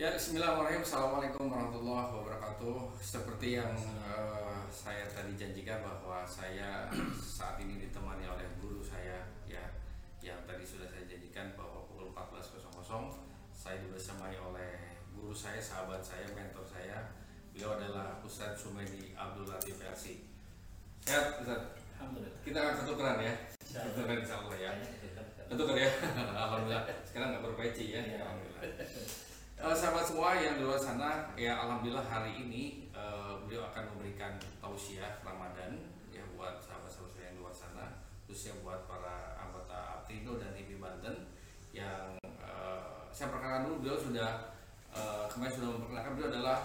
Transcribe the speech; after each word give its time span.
Ya, 0.00 0.16
Bismillahirrahmanirrahim. 0.16 0.80
Assalamualaikum 0.80 1.52
warahmatullahi 1.52 2.08
wabarakatuh. 2.08 2.88
Seperti 3.04 3.60
yang 3.60 3.68
uh, 4.00 4.64
saya 4.72 5.04
tadi 5.12 5.36
janjikan 5.36 5.84
bahwa 5.84 6.24
saya 6.24 6.88
saat 7.36 7.60
ini 7.60 7.76
ditemani 7.84 8.24
oleh 8.24 8.48
guru 8.64 8.80
saya, 8.80 9.28
ya, 9.44 9.60
yang 10.24 10.40
tadi 10.48 10.64
sudah 10.64 10.88
saya 10.88 11.04
janjikan 11.04 11.52
bahwa 11.52 11.84
pukul 11.84 12.16
14.00 12.16 12.72
saya 13.52 13.76
dibersamai 13.84 14.40
oleh 14.40 15.04
guru 15.12 15.36
saya, 15.36 15.60
sahabat 15.60 16.00
saya, 16.00 16.24
mentor 16.32 16.64
saya. 16.64 17.12
Beliau 17.52 17.76
adalah 17.76 18.24
Ustadz 18.24 18.56
Sumedi 18.56 19.12
Abdul 19.12 19.52
Latif 19.52 19.84
LC. 19.84 20.24
Sehat, 21.04 21.44
Ustadz? 21.44 21.76
Alhamdulillah. 22.00 22.40
Kita 22.40 22.56
akan 22.56 22.88
tukeran 22.88 23.20
ya. 23.20 23.34
Tukeran 23.68 24.16
insya 24.24 24.40
Allah 24.40 24.56
ya. 24.64 24.72
Tuker 25.44 25.76
ya. 25.76 25.92
Alhamdulillah. 26.48 26.88
Sekarang 27.04 27.36
nggak 27.36 27.44
berpeci 27.52 27.92
ya. 27.92 28.00
Alhamdulillah. 28.00 29.28
Uh, 29.60 29.76
sahabat 29.76 30.08
semua 30.08 30.32
yang 30.40 30.56
di 30.56 30.64
luar 30.64 30.80
sana, 30.80 31.28
ya 31.36 31.52
alhamdulillah 31.60 32.08
hari 32.08 32.32
ini 32.32 32.88
uh, 32.96 33.44
beliau 33.44 33.68
akan 33.68 33.92
memberikan 33.92 34.40
tausiah 34.56 35.20
Ramadan 35.20 35.84
ya 36.08 36.24
buat 36.32 36.64
sahabat-sahabat 36.64 37.12
saya 37.12 37.24
yang 37.28 37.34
di 37.36 37.40
luar 37.44 37.52
sana, 37.52 37.84
khususnya 38.24 38.56
buat 38.64 38.88
para 38.88 39.36
anggota 39.36 40.00
Aptindo 40.00 40.40
dan 40.40 40.56
IPI 40.56 40.80
Banten 40.80 41.28
yang 41.76 42.16
uh, 42.40 43.04
saya 43.12 43.28
perkenalkan 43.28 43.68
dulu 43.68 43.76
beliau 43.84 43.98
sudah 44.00 44.56
uh, 44.96 45.28
kemarin 45.28 45.52
sudah 45.52 45.68
memperkenalkan 45.76 46.12
beliau 46.16 46.30
adalah 46.32 46.58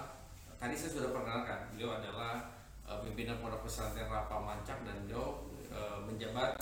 tadi 0.55 0.75
saya 0.79 0.91
sudah 0.95 1.09
perkenalkan 1.11 1.59
beliau 1.75 1.99
adalah 1.99 2.47
uh, 2.87 3.03
pimpinan 3.03 3.43
pondok 3.43 3.67
pesantren 3.67 4.07
Rapa 4.07 4.39
Mancak 4.39 4.87
dan 4.87 5.03
beliau 5.03 5.43
uh, 5.67 5.99
menjabat 5.99 6.55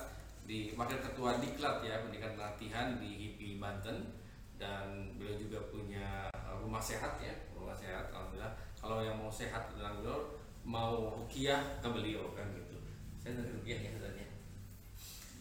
di 0.49 0.73
wakil 0.73 0.97
ketua 0.97 1.37
Diklat 1.37 1.85
ya 1.85 2.01
pendidikan 2.01 2.33
latihan 2.41 2.97
di 2.97 3.29
IPI 3.29 3.61
Banten 3.61 4.22
dan 4.63 5.11
beliau 5.19 5.35
juga 5.35 5.59
punya 5.67 6.31
uh, 6.31 6.55
rumah 6.63 6.79
sehat 6.79 7.19
ya 7.19 7.35
rumah 7.51 7.75
sehat 7.75 8.07
alhamdulillah. 8.15 8.55
Kalau 8.79 9.03
yang 9.03 9.19
mau 9.19 9.27
sehat 9.27 9.75
beliau 9.75 10.39
mau 10.63 11.19
rukiah 11.19 11.59
ke 11.83 11.87
beliau 11.91 12.31
kan 12.31 12.47
gitu. 12.55 12.79
Saya 13.19 13.43
dari 13.43 13.51
rukiah 13.51 13.79
ya 13.83 13.91
sebenarnya 13.91 14.33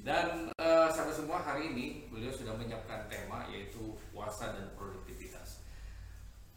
dan 0.03 0.51
uh, 0.59 0.91
sampai 0.91 1.15
semua 1.15 1.39
hari 1.39 1.71
ini 1.71 2.11
beliau 2.11 2.35
sudah 2.35 2.59
menyiapkan 2.59 3.07
tema 3.07 3.47
yaitu 3.47 3.95
puasa 4.11 4.51
dan 4.51 4.67
produktivitas. 4.75 5.63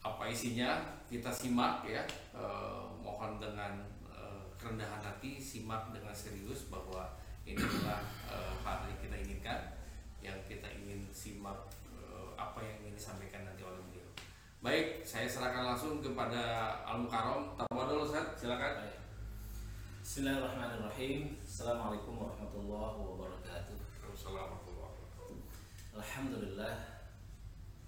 Apa 0.02 0.34
isinya? 0.34 0.82
Kita 1.06 1.30
simak 1.30 1.86
ya. 1.86 2.02
Uh, 2.34 2.90
mohon 3.06 3.38
dengan 3.38 3.86
uh, 4.10 4.42
kerendahan 4.58 4.98
hati 4.98 5.38
simak 5.38 5.94
dengan 5.94 6.10
serius 6.10 6.66
bahwa 6.74 7.06
ini 7.46 7.62
adalah 7.62 8.02
hal 8.66 8.90
yang 8.90 8.98
kita 8.98 9.16
inginkan 9.22 9.60
yang 10.18 10.34
kita 10.50 10.66
ingin 10.82 11.06
simak 11.14 11.70
apa 12.34 12.58
yang 12.66 12.76
ingin 12.82 12.98
disampaikan 12.98 13.46
nanti 13.46 13.62
oleh 13.62 13.78
beliau. 13.86 14.10
Baik, 14.66 15.06
saya 15.26 15.42
serahkan 15.42 15.74
langsung 15.74 16.06
kepada 16.06 16.70
Al 16.86 17.02
Mukarrom. 17.02 17.58
Tawadul 17.58 18.06
Ustaz, 18.06 18.38
silakan. 18.38 18.94
Bismillahirrahmanirrahim. 20.06 21.34
Assalamualaikum 21.42 22.14
warahmatullahi 22.14 23.02
wabarakatuh. 23.02 23.74
Assalamualaikum 24.06 24.86
Alhamdulillah. 25.98 26.78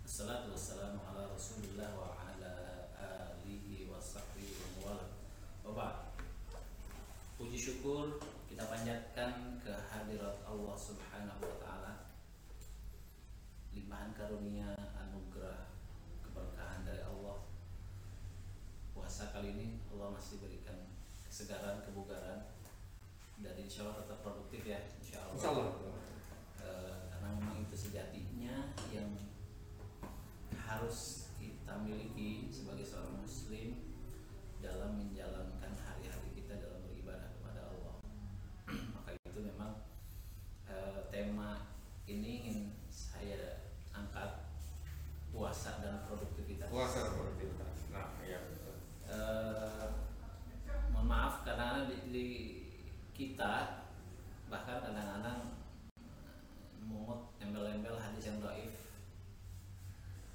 Assalatu 0.02 0.50
wassalamu 0.50 0.98
ala 0.98 1.30
Rasulillah 1.30 1.94
wa 1.94 2.18
ala 2.18 2.90
alihi 2.98 3.86
wa 3.86 4.02
sahbihi 4.02 4.82
wa 4.82 4.98
wala. 5.62 6.10
Puji 7.38 7.54
syukur 7.54 8.18
kita 8.50 8.66
panjatkan 8.66 9.62
ke 9.62 9.78
hadirat 9.94 10.42
Allah 10.42 10.74
Subhanahu 10.74 11.46
wa 11.46 11.58
taala 11.62 12.18
limpahan 13.78 14.10
karunia 14.18 14.74
anugerah 14.98 15.78
keberkahan 16.38 16.86
dari 16.86 17.02
Allah 17.02 17.42
puasa 18.94 19.34
kali 19.34 19.58
ini 19.58 19.82
Allah 20.08 20.23
masih 20.23 20.40
berikan 20.40 20.88
kesegaran 21.28 21.84
kebugaran 21.84 22.56
dan 23.44 23.56
insya 23.60 23.84
Allah 23.84 24.08
tetap 24.08 24.23
produktif 24.23 24.64
ya 24.64 24.95
insya 25.04 25.20
Allah, 25.20 25.36
insya 25.36 25.50
Allah. 25.52 25.68
E, 26.64 26.68
karena 27.12 27.28
memang 27.36 27.60
itu 27.68 27.76
sejatinya 27.76 28.72
yang 28.88 29.12
harus 30.56 31.28
kita 31.36 31.84
miliki 31.84 32.48
sebagai 32.48 32.88
seorang 32.88 33.20
muslim 33.20 34.00
dalam 34.64 34.96
menjalankan 34.96 35.76
hari-hari 35.76 36.32
kita 36.40 36.56
dalam 36.56 36.88
beribadah 36.88 37.36
kepada 37.36 37.67
Allah 37.67 38.00
maka 38.72 39.12
itu 39.12 39.44
memang 39.44 39.92
e, 40.72 41.04
tema 41.12 41.67
ini 42.08 42.48
ingin 42.48 42.60
saya 42.88 43.60
angkat 43.92 44.56
puasa 45.36 45.84
dan 45.84 46.08
produktivitas. 46.08 46.72
Puasa 46.72 47.12
dan 47.12 47.12
produktivitas. 47.12 47.92
Nah, 47.92 48.16
iya 48.23 48.40
betul. 48.48 48.76
Uh, 49.08 50.08
mohon 50.98 51.14
maaf 51.14 51.46
karena 51.46 51.86
di, 51.86 51.96
di 52.10 52.28
kita 53.14 53.86
bahkan 54.50 54.82
kadang-kadang 54.82 55.61
mungut 56.82 57.38
embel-embel 57.38 58.02
hadis 58.02 58.34
yang 58.34 58.42
doif 58.42 58.98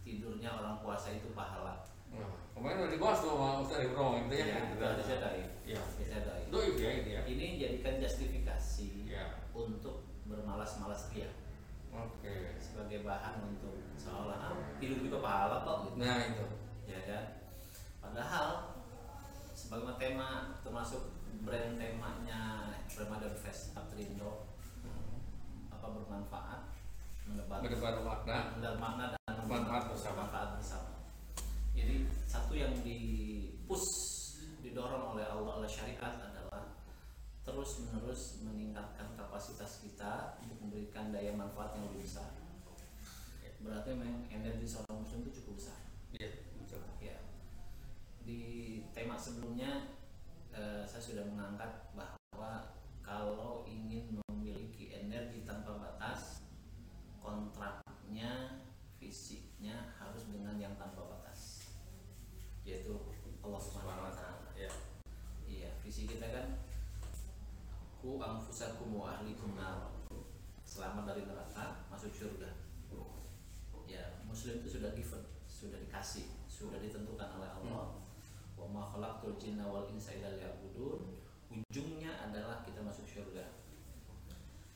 tidurnya 0.07 0.55
orang 0.55 0.79
puasa 0.87 1.19
itu 1.19 1.35
pahala. 1.35 1.83
Nah, 2.15 2.31
kemarin 2.63 2.79
udah 2.87 2.93
dibahas 2.95 3.19
tuh 3.19 3.35
sama 3.35 3.49
Ustaz 3.59 3.83
Ibrahim 3.83 4.23
itu 4.31 4.35
ya. 4.39 4.47
Ya, 4.47 4.59
itu 4.71 4.85
hadisnya 4.87 5.19
doif. 5.19 5.51
Iya. 5.67 5.81
Doif. 6.23 6.47
Doif 6.55 6.75
ya 6.79 6.91
ini 6.95 7.11
ya. 7.11 7.21
Ini 7.27 7.45
jadikan 7.59 7.95
justifikasi 7.99 8.89
Ya. 9.11 9.27
untuk 9.51 10.07
bermalas-malas 10.31 11.11
ria 11.11 11.27
Oke. 11.91 12.55
sebagai 12.63 13.03
bahan 13.03 13.43
untuk 13.45 13.75
seolah 13.99 14.55
ah, 14.55 14.55
hidup 14.79 15.03
juga 15.03 15.19
pahala 15.19 15.67
kok 15.67 15.77
gitu. 15.91 15.97
Nah 15.99 16.23
itu. 16.23 16.47
ya 16.87 16.99
kan 17.03 17.25
padahal 17.99 18.47
sebagaimana 19.55 19.99
tema 19.99 20.29
termasuk 20.63 21.19
brand 21.43 21.75
temanya 21.75 22.71
Ramadan 22.87 23.35
Fest 23.35 23.75
Aprindo 23.75 24.47
apa 25.69 25.87
bermanfaat 25.91 26.63
menebar 27.27 27.59
makna. 28.07 28.39
menebar 28.55 28.77
makna 28.79 29.05
dan 29.27 29.35
Manfaat 29.51 29.91
bersama. 29.91 30.27
manfaat 30.27 30.49
bersama 30.59 30.91
jadi 31.73 32.05
satu 32.33 32.57
yang 32.57 32.73
di 32.81 32.97
push 33.69 34.41
didorong 34.65 35.13
oleh 35.13 35.27
Allah 35.29 35.61
oleh 35.61 35.69
syariat 35.69 36.17
adalah 36.17 36.81
terus 37.45 37.85
menerus 37.85 38.41
meningkatkan 38.41 39.13
kapasitas 39.13 39.85
kita 39.85 40.41
untuk 40.41 40.57
memberikan 40.65 41.13
daya 41.13 41.37
manfaat 41.37 41.77
yang 41.77 41.93
lebih 41.93 42.09
besar. 42.09 42.33
Berarti 43.61 43.95
memang 43.95 44.25
energi 44.33 44.65
seorang 44.65 45.05
muslim 45.05 45.29
itu 45.29 45.45
cukup 45.45 45.61
besar. 45.61 45.79
Iya, 46.17 46.31
betul. 46.57 46.83
ya. 47.05 47.21
Di 48.25 48.41
tema 48.97 49.15
sebelumnya 49.21 49.93
eh, 50.57 50.89
saya 50.89 51.05
sudah 51.05 51.29
mengangkat 51.29 51.93
bahwa 51.93 52.73
kalau 53.05 53.69
ingin 53.69 54.19
memiliki 54.33 54.89
energi 54.97 55.45
tanpa 55.45 55.77
batas 55.77 56.49
kontraknya 57.21 58.65
fisiknya 58.97 59.93
harus 60.01 60.27
dengan 60.33 60.57
yang 60.57 60.75
tanpa 60.81 61.07
batas 61.07 61.63
yaitu 62.63 62.95
Allah 63.43 63.61
Subhanahu 63.63 64.07
wa 64.07 64.15
taala 64.15 64.51
Ya. 64.55 64.71
iya 65.49 65.71
visi 65.83 66.07
kita 66.07 66.23
kan 66.31 66.47
ku 67.99 68.23
anfusakum 68.23 68.95
wa 68.95 69.19
ahlikum 69.19 69.59
nar 69.59 69.91
selamat 70.63 71.03
dari 71.11 71.23
neraka 71.27 71.83
masuk 71.91 72.15
surga 72.15 72.51
ya 73.91 74.23
muslim 74.23 74.63
itu 74.63 74.79
sudah 74.79 74.95
given 74.95 75.23
dikasih 76.03 76.27
sudah 76.51 76.83
ditentukan 76.83 77.39
oleh 77.39 77.47
Allah. 77.63 77.95
Wa 78.59 78.67
ma 78.67 78.91
khalaqtul 78.91 79.39
jinna 79.39 79.71
wal 79.71 79.87
insa 79.87 80.19
illa 80.19 80.35
ujungnya 81.47 82.11
adalah 82.27 82.67
kita 82.67 82.83
masuk 82.83 83.07
surga. 83.07 83.47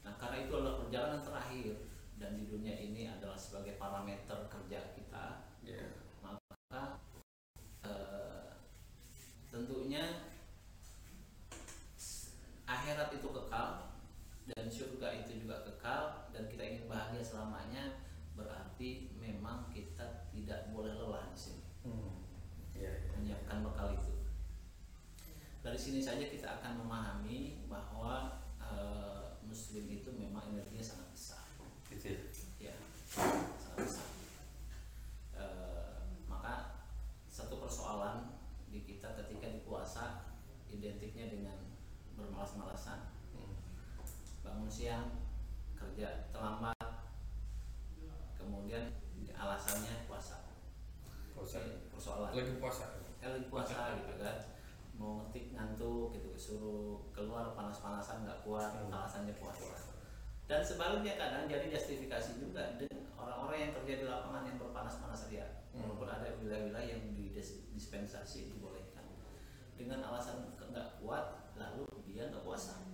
Nah 0.07 0.15
karena 0.23 0.47
itu 0.47 0.55
adalah 0.55 0.79
perjalanan 0.79 1.19
terakhir. 1.27 1.75
Dan 2.17 2.39
di 2.39 2.47
dunia 2.47 2.79
ini 2.79 3.11
adalah 3.11 3.35
sebagai 3.35 3.75
parameter 3.77 4.47
kerja 4.49 4.95
kita 4.95 5.43
Ya. 5.67 5.83
maka 6.23 7.03
eh, 7.83 8.55
tentunya 9.51 10.31
akhirat 12.71 13.11
itu 13.11 13.29
kekal 13.35 13.91
dan 14.47 14.65
surga 14.71 15.27
itu 15.27 15.43
juga 15.43 15.67
kekal 15.67 16.31
dan 16.31 16.47
kita 16.47 16.63
ingin 16.63 16.87
bahagia 16.87 17.19
selamanya 17.19 17.99
berarti 18.87 19.19
memang 19.19 19.67
kita 19.75 20.31
tidak 20.31 20.71
boleh 20.71 20.95
lelah 20.95 21.27
di 21.27 21.39
sini 21.39 21.63
Hmm. 21.83 22.23
Iya. 22.71 22.87
iya. 23.03 23.11
menyiapkan 23.19 23.67
bekal 23.67 23.91
itu 23.91 24.15
dari 25.59 25.75
sini 25.75 25.99
saja 25.99 26.23
kita 26.23 26.47
akan 26.59 26.87
memahami 26.87 27.67
bahwa 27.67 28.39
eh, 28.63 29.43
muslim 29.43 29.91
itu 29.91 30.07
memang 30.15 30.55
energinya 30.55 30.83
sangat 30.85 31.11
besar 31.11 31.43
Gitu 31.91 32.15
ya. 32.15 32.71
ya 32.71 32.75
sangat 33.11 33.83
besar 33.83 34.07
Eh, 35.35 35.95
maka 36.25 36.87
satu 37.27 37.59
persoalan 37.59 38.39
di 38.71 38.83
kita 38.83 39.19
ketika 39.19 39.51
di 39.51 39.61
puasa 39.63 40.31
identiknya 40.71 41.27
dengan 41.29 41.59
bermalas-malasan 42.15 43.11
Hmm. 43.35 43.59
bangun 44.47 44.71
siang 44.71 45.11
kerja 45.75 46.31
terlambat 46.31 46.75
kemudian 48.37 48.95
alasannya 49.37 50.09
puasa 50.09 50.49
Puasa. 51.37 51.61
persoalan 51.93 52.26
lagi 52.37 52.53
puasa. 52.61 52.85
Eh, 53.25 53.29
lagi 53.33 53.47
puasa 53.49 53.97
gitu 53.97 54.13
kan. 54.21 54.37
Mau 54.97 55.21
ngetik 55.21 55.53
ngantuk 55.53 56.13
gitu 56.17 56.31
suruh 56.37 57.05
keluar 57.13 57.53
panas-panasan 57.57 58.25
nggak 58.25 58.41
kuat 58.45 58.71
Hmm. 58.77 58.93
alasannya 58.93 59.35
puasa. 59.37 59.97
Dan 60.47 60.63
sebaliknya 60.63 61.19
kadang 61.19 61.51
jadi 61.51 61.67
justifikasi 61.73 62.39
juga 62.39 62.79
dengan 62.79 63.11
orang-orang 63.19 63.59
yang 63.69 63.73
kerja 63.83 63.95
di 63.99 64.05
lapangan 64.07 64.47
yang 64.47 64.57
berpanas-panas 64.63 65.27
ria 65.33 65.67
Hmm. 65.73 65.85
walaupun 65.85 66.09
ada 66.09 66.39
wilayah-wilayah 66.39 66.87
yang 66.87 67.03
di 67.13 67.35
dis- 67.35 67.67
dispensasi 67.75 68.55
dibolehkan. 68.55 69.05
Dengan 69.77 70.01
alasan 70.07 70.55
nggak 70.57 71.03
kuat 71.03 71.53
lalu 71.57 71.85
dia 72.09 72.29
nggak 72.31 72.45
puasa. 72.45 72.85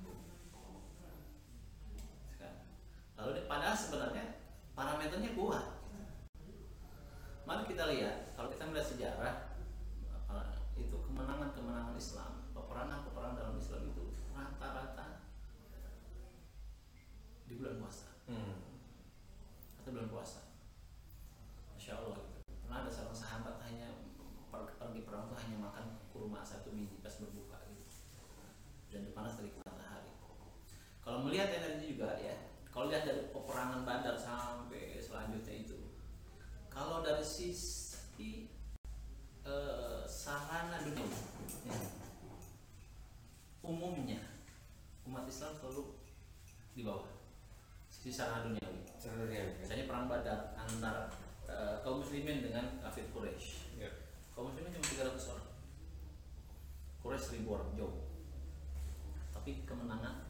Lalu 3.23 3.47
padahal 3.47 3.77
sebenarnya 3.79 4.25
parameternya 4.75 5.31
kuat 5.39 5.82
Mari 7.53 7.69
kita 7.69 7.85
lihat, 7.85 8.33
kalau 8.33 8.49
kita 8.49 8.65
melihat 8.65 8.89
sejarah 8.97 9.61
apa, 10.09 10.57
itu 10.73 10.97
kemenangan-kemenangan 11.05 11.93
Islam, 12.01 12.49
peperangan-peperangan 12.57 13.37
dalam 13.37 13.61
Islam 13.61 13.93
itu 13.93 14.17
rata-rata 14.33 15.29
di 17.45 17.61
bulan 17.61 17.77
puasa 17.77 18.09
hmm. 18.33 18.57
atau 19.85 19.91
bulan 19.93 20.09
puasa. 20.09 20.41
Masya 21.77 22.01
Allah 22.01 22.25
gitu. 22.25 22.41
Pernah 22.65 22.89
ada 22.89 22.89
seorang 22.89 23.19
sahabat 23.21 23.61
hanya 23.69 24.01
per- 24.49 24.73
pergi 24.81 25.05
perang 25.05 25.29
itu 25.29 25.37
hanya 25.45 25.57
makan 25.69 26.01
kurma 26.09 26.41
satu 26.41 26.73
biji 26.73 27.05
pas 27.05 27.21
berbuka 27.21 27.69
gitu. 27.69 27.85
Dan 28.89 29.13
panas 29.13 29.37
dari 29.37 29.53
matahari. 29.61 30.09
Kalau 31.05 31.29
melihat 31.29 31.53
energi 31.53 32.01
juga 32.01 32.17
ya, 32.17 32.49
kalau 32.73 32.89
lihat 32.89 33.05
dari 33.05 33.29
peperangan 33.29 33.85
Badar 33.85 34.17
itu, 34.17 34.62
kalau 36.83 36.99
dari 37.07 37.23
sisi 37.23 38.51
eh, 39.47 40.03
sarana 40.11 40.83
dunia 40.83 41.07
umumnya 43.63 44.19
umat 45.07 45.23
Islam 45.31 45.55
selalu 45.55 45.95
di 46.75 46.83
bawah 46.83 47.07
sisi 47.87 48.11
sarana 48.11 48.51
duniawi. 48.51 48.83
Sebenarnya, 48.99 49.39
ya. 49.39 49.47
Misalnya 49.63 49.87
perang 49.87 50.11
Badar 50.11 50.59
antara 50.59 51.07
eh, 51.47 51.79
kaum 51.87 52.03
muslimin 52.03 52.43
dengan 52.43 52.83
kafir 52.83 53.07
Quraisy. 53.15 53.79
Ya. 53.79 53.91
Kaum 54.35 54.51
muslimin 54.51 54.75
cuma 54.75 55.15
300 55.15 55.31
orang. 55.39 55.49
Quraisy 56.99 57.23
seribu 57.23 57.55
orang 57.55 57.71
jauh. 57.79 58.11
Tapi 59.31 59.63
kemenangan 59.63 60.27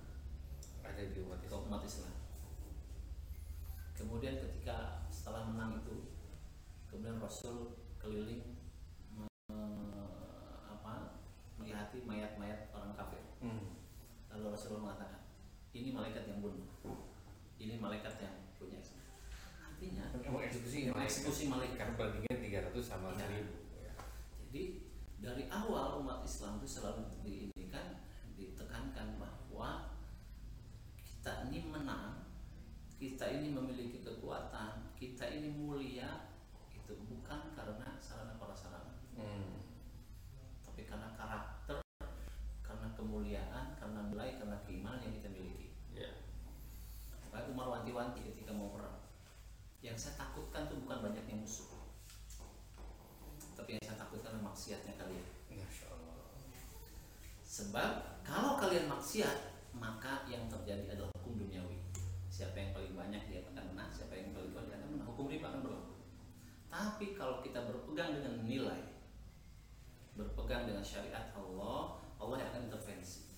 ada 0.85 1.01
di 1.01 1.19
umat 1.25 1.41
ke 1.41 1.49
Islam 1.49 1.65
umat 1.73 1.83
Islam. 1.89 2.13
Kemudian 3.97 4.37
ketika 4.37 5.09
setelah 5.09 5.49
menang 5.49 5.81
itu, 5.81 6.13
kemudian 6.93 7.09
Rasul 7.23 7.59
keliling 7.97 8.43
me- 9.15 9.31
apa, 10.67 11.23
melihati 11.55 12.03
mayat-mayat 12.03 12.75
orang 12.75 12.93
kafir. 12.93 13.23
hmm. 13.39 13.79
Lalu 14.29 14.45
Rasulullah 14.51 14.83
mengatakan, 14.91 15.23
ini 15.71 15.93
malaikat 15.93 16.25
yang 16.27 16.41
bunuh, 16.41 16.67
ini 17.57 17.79
malaikat 17.79 18.19
yang 18.19 18.35
punya. 18.57 18.81
Artinya, 19.63 20.05
emang 20.19 20.43
eksekusi 20.43 20.91
eksekusi 20.91 21.45
malaikat. 21.47 21.79
kan 21.79 21.91
bandingnya 21.95 22.35
300 22.39 22.83
sama 22.83 23.13
Iya. 23.13 23.27
1000 23.45 23.55
ya. 23.79 23.93
jadi 24.43 24.63
dari 25.19 25.45
awal 25.47 26.03
umat 26.03 26.23
Islam 26.23 26.59
itu 26.59 26.69
selalu 26.69 27.07
diindikan, 27.23 28.03
ditekankan 28.35 29.15
bahwa 29.17 29.95
kita 30.99 31.47
ini 31.47 31.71
menang, 31.71 32.27
kita 32.99 33.31
ini 33.31 33.51
memiliki 33.51 34.03
kekuatan, 34.03 34.91
kita 34.95 35.23
ini 35.29 35.51
mulia, 35.51 36.31
itu 36.73 36.99
bukan 37.07 37.55
karena 37.55 37.95
sarana 37.99 38.35
prasarana, 38.35 38.99
Hmm. 39.15 39.61
tapi 40.63 40.83
karena 40.83 41.15
karakter, 41.15 41.79
karena 42.61 42.89
kemuliaan, 42.93 43.67
karena 43.77 44.01
nilai, 44.09 44.39
karena 44.39 44.57
keimanan 44.63 44.99
yang 45.01 45.15
kita 45.15 45.29
miliki. 45.29 45.71
ya 45.93 46.11
Makanya 47.23 47.47
Umar 47.49 47.67
wanti-wanti 47.71 48.21
ketika 48.25 48.51
mau 48.51 48.73
perang. 48.73 48.99
Yang 49.79 49.99
saya 50.01 50.15
takutkan 50.21 50.67
tuh 50.67 50.79
bukan 50.79 51.03
banyaknya 51.03 51.39
musuh, 51.39 51.67
tapi 53.53 53.75
yang 53.75 53.83
saya 53.83 53.99
takutkan 53.99 54.31
adalah 54.33 54.51
maksiatnya 54.51 54.95
kalian. 54.95 55.27
Masya 55.51 55.87
Allah 55.89 56.19
Sebab 57.53 58.25
kalau 58.25 58.57
kalian 58.57 58.89
maksiat, 58.89 59.69
maka 59.77 60.25
yang 60.25 60.49
terjadi 60.49 60.97
adalah 60.97 61.13
hukum 61.21 61.37
duniawi. 61.37 61.85
Siapa 62.33 62.57
yang 62.57 62.73
paling 62.73 62.97
banyak 62.97 63.29
dia 63.29 63.45
akan 63.45 63.77
menang, 63.77 63.93
siapa 63.93 64.17
yang 64.17 64.33
paling 64.33 64.57
banyak 64.57 64.73
dia 64.73 64.81
akan 64.81 64.91
menang. 64.97 65.09
Hukum 65.13 65.29
riba 65.29 65.53
akan 65.53 65.61
berlaku. 65.61 66.01
Tapi 66.73 67.13
kalau 67.13 67.45
kita 67.45 67.69
berpegang 67.69 68.17
dengan 68.17 68.41
nilai, 68.49 68.97
berpegang 70.17 70.65
dengan 70.65 70.81
syariat 70.81 71.29
Allah, 71.37 72.01
Allah 72.17 72.37
yang 72.41 72.49
akan 72.57 72.73
intervensi. 72.73 73.29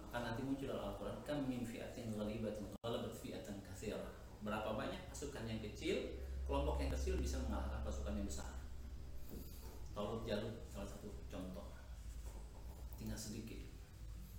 Maka 0.00 0.26
nanti 0.26 0.40
muncul 0.42 0.66
dalam 0.66 0.90
Al-Quran 0.90 1.22
kan 1.22 1.38
min 1.46 1.62
fi'atin 1.62 2.16
ghalibatin 2.16 2.72
ghalabat 2.80 3.12
fi'atan 3.12 3.60
katsira. 3.60 4.00
Berapa 4.40 4.74
banyak 4.74 5.12
pasukan 5.12 5.44
yang 5.44 5.60
kecil, 5.60 6.16
kelompok 6.48 6.80
yang 6.80 6.90
kecil 6.96 7.20
bisa 7.20 7.38
mengalahkan 7.44 7.84
pasukan 7.84 8.16
yang 8.16 8.26
besar. 8.26 8.58
Talut 9.92 10.24
Jalut 10.24 10.64
salah 10.72 10.88
satu 10.88 11.12
contoh. 11.28 11.70
Tinggal 13.00 13.09
sedikit. 13.20 13.60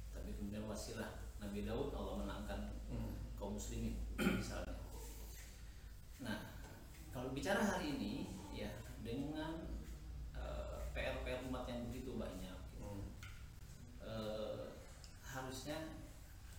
Tapi 0.10 0.34
kemudian 0.34 0.66
wasilah 0.66 1.22
Nabi 1.38 1.62
Daud 1.64 1.94
Allah 1.94 2.26
menangkan 2.26 2.82
Hmm. 2.90 3.14
kaum 3.38 3.56
muslimin 3.56 3.96
misalnya. 4.18 4.74
Nah, 6.20 6.38
kalau 7.10 7.32
bicara 7.32 7.62
hari 7.62 7.96
ini 7.96 8.14
ya 8.52 8.70
dengan 9.00 9.70
eh, 10.34 10.78
PR-PR 10.92 11.46
umat 11.48 11.66
yang 11.66 11.88
begitu 11.88 12.18
banyak 12.18 12.58
Hmm. 12.76 13.14
eh, 14.02 14.66
harusnya 15.22 15.78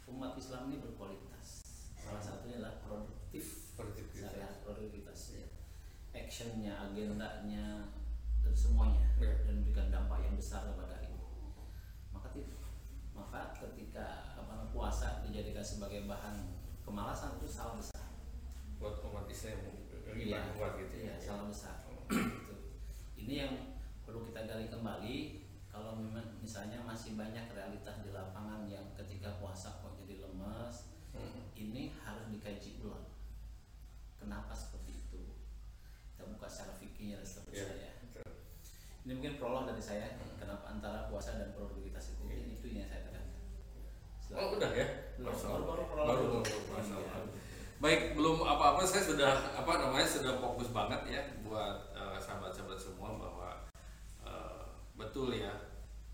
umat 0.07 0.35
Islam 0.35 0.71
ini 0.71 0.79
berkualitas. 0.79 1.47
Salah 1.95 2.23
satunya 2.23 2.59
adalah 2.59 2.79
produktif, 2.81 3.73
Produktivitas. 3.73 4.31
Saya 4.31 4.49
produktivitas, 4.61 5.21
ya. 5.33 5.47
actionnya, 6.13 6.77
agendanya, 6.77 7.89
dan 8.43 8.53
semuanya, 8.53 9.01
Ya. 9.17 9.33
dan 9.47 9.63
memberikan 9.63 9.89
dampak 9.89 10.21
yang 10.21 10.37
besar 10.37 10.69
kepada 10.69 11.01
ini. 11.01 11.17
Maka 12.13 12.29
tidak, 12.37 12.61
maka 13.17 13.57
ketika 13.57 14.37
apa 14.37 14.51
namanya, 14.51 14.69
puasa 14.93 15.25
dijadikan 15.25 15.65
sebagai 15.65 16.05
bahan 16.05 16.53
kemalasan 16.85 17.41
itu 17.41 17.49
salah 17.49 17.81
besar. 17.81 18.13
buat 18.77 19.01
umat 19.09 19.25
Islam 19.25 19.57
yang 19.65 19.73
Iya, 20.13 20.37
iman 20.37 20.53
kuat 20.53 20.73
gitu 20.85 21.01
iya, 21.01 21.17
ya 21.17 21.33
salah 21.33 21.49
besar. 21.49 21.81
Gitu. 22.13 22.55
Ini 23.17 23.35
yang 23.41 23.53
perlu 24.05 24.21
kita 24.29 24.45
gali 24.45 24.69
kembali. 24.69 25.17
Kalau 25.73 25.97
memang 25.97 26.37
misalnya 26.45 26.77
masih 26.85 27.17
banyak 27.17 27.49
realitas 27.49 28.05
di 28.05 28.13
lapangan 28.13 28.69
yang 28.69 28.85
ketika 28.93 29.41
puasa 29.41 29.81
kok 29.81 29.97
jadi 29.97 30.29
lemes, 30.29 30.93
Hmm. 31.17 31.41
ini 31.57 31.97
harus 31.97 32.29
dikaji 32.29 32.85
ulang. 32.85 33.09
Kenapa 34.21 34.53
seperti 34.53 35.09
itu? 35.09 35.25
Kita 36.13 36.29
buka 36.29 36.45
secara 36.45 36.77
fikihnya 36.77 37.17
dan 37.17 37.25
seterusnya 37.25 37.65
Iya, 37.81 37.89
ya. 37.89 37.93
betul. 38.05 38.29
Ini 39.09 39.13
mungkin 39.17 39.41
prolog 39.41 39.65
dari 39.65 39.81
saya. 39.81 40.21
Kenapa 40.37 40.69
antara 40.69 41.09
puasa 41.09 41.41
dan 41.41 41.57
produktivitas 41.57 42.13
itu? 42.13 42.29
Ini 42.29 42.61
itu 42.61 42.67
yang 42.77 42.93
saya 42.93 43.09
tekankan. 43.09 43.41
Oh 44.33 44.57
udah 44.57 44.71
ya? 44.73 44.87
Baru- 45.21 45.37
baru 45.63 45.85
baru, 45.93 46.25
Iya. 46.43 47.21
Baik, 47.79 48.15
belum 48.15 48.39
apa-apa 48.43 48.87
saya 48.87 49.03
sudah 49.03 49.33
apa 49.53 49.73
namanya 49.77 50.07
sudah 50.07 50.39
fokus 50.39 50.71
banget 50.71 51.03
ya 51.11 51.23
buat 51.43 51.91
eh, 51.93 52.15
sahabat-sahabat 52.17 52.79
semua 52.79 53.11
bahwa 53.19 53.51
eh, 54.23 54.63
betul 54.95 55.35
ya. 55.35 55.51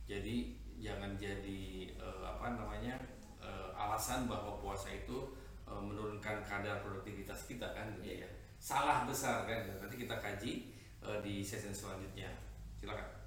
Jadi 0.09 0.57
jangan 0.81 1.13
jadi 1.15 1.61
eh, 1.93 2.23
apa 2.25 2.57
namanya 2.57 2.97
eh, 3.39 3.69
alasan 3.77 4.25
bahwa 4.27 4.57
puasa 4.59 4.89
itu 4.89 5.37
eh, 5.69 5.77
menurunkan 5.81 6.41
kadar 6.43 6.81
produktivitas 6.81 7.45
kita 7.45 7.69
kan 7.77 7.93
gitu 8.01 8.25
ya. 8.25 8.29
Salah 8.59 9.05
besar 9.05 9.45
kan. 9.45 9.69
Nanti 9.79 9.95
kita 10.01 10.17
kaji 10.17 10.53
eh, 11.05 11.19
di 11.21 11.45
sesi 11.45 11.69
selanjutnya. 11.69 12.33
Silakan. 12.81 13.18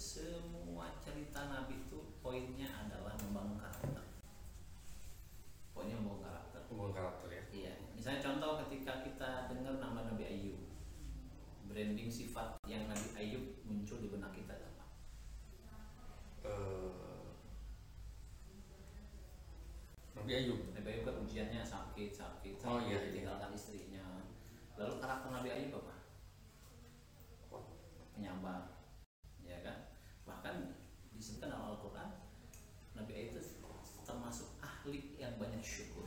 Semua 0.00 0.96
cerita 1.04 1.52
Nabi 1.52 1.84
itu 1.84 2.00
poinnya 2.24 2.72
adalah 2.72 3.12
membangun 3.20 3.60
karakter. 3.60 4.00
Poinnya 5.76 6.00
membangun 6.00 6.24
karakter. 6.24 6.60
hubungan 6.70 6.94
karakter 6.94 7.28
ya 7.28 7.42
Iya, 7.50 7.72
misalnya 7.92 8.22
contoh 8.22 8.62
ketika 8.64 9.02
kita 9.02 9.50
dengar 9.50 9.76
nama 9.76 10.06
Nabi 10.06 10.22
Ayub, 10.22 10.62
branding 11.66 12.06
sifat 12.06 12.62
yang 12.64 12.86
Nabi 12.86 13.10
Ayub 13.12 13.44
muncul 13.66 13.98
di 13.98 14.06
benak 14.06 14.30
kita 14.32 14.54
apa? 14.54 14.86
Eh, 16.46 17.26
Nabi 20.14 20.32
Ayub 20.32 20.60
Nabi 20.72 20.88
Ayub 20.94 21.04
kan 21.04 21.16
ujiannya 21.26 21.60
sakit, 21.60 22.14
sakit, 22.14 22.54
sakit, 22.56 22.70
Oh, 22.70 22.78
iya, 22.86 23.02
iya. 23.02 23.10
ditinggalkan 23.10 23.50
istrinya. 23.50 24.00
Lalu 24.78 24.94
karakter 24.96 25.28
Nabi 25.28 25.48
Ayub 25.50 25.74
apa? 25.76 25.94
Penyabar, 28.14 28.78
ya 29.42 29.58
kan? 29.60 29.90
Bahkan 30.22 30.54
disebutkan 31.10 31.50
dalam 31.50 31.74
Al-Quran, 31.74 32.08
Nabi 32.94 33.10
Ayub 33.10 33.42
itu 33.42 33.58
termasuk 34.06 34.54
ahli 34.62 35.18
yang 35.18 35.34
banyak 35.34 35.58
syukur. 35.58 36.06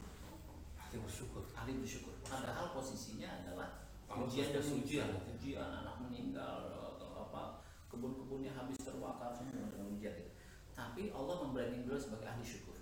hati 0.78 1.02
bersyukur 1.02 1.42
ahli 1.58 1.74
bersyukur. 1.82 2.14
Padahal 2.22 2.70
posisinya 2.70 3.26
adalah 3.42 3.90
Allah 4.06 4.30
ujian 4.30 4.54
dan 4.54 4.62
bersyukur. 4.62 4.86
ujian, 4.86 5.10
ujian 5.26 5.70
anak 5.82 5.98
meninggal, 6.06 6.70
atau 6.70 7.10
apa 7.18 7.66
kebun-kebunnya 7.82 8.54
habis 8.54 8.78
terbakar 8.78 9.34
semua 9.34 9.74
dengan 9.74 9.90
ujian 9.90 10.14
itu. 10.14 10.30
Tapi 10.78 11.10
Allah 11.10 11.36
membranding 11.42 11.90
beliau 11.90 11.98
sebagai 11.98 12.30
ahli 12.30 12.46
syukur. 12.46 12.78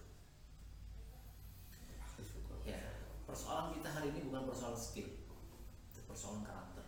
hati 2.04 2.24
syukur 2.28 2.60
Ya, 2.68 3.00
persoalan 3.24 3.80
kita 3.80 3.88
hari 3.88 4.12
ini 4.12 4.28
bukan 4.28 4.44
persoalan 4.44 4.76
skill, 4.76 5.08
itu 5.88 6.00
persoalan 6.04 6.44
karakter. 6.44 6.84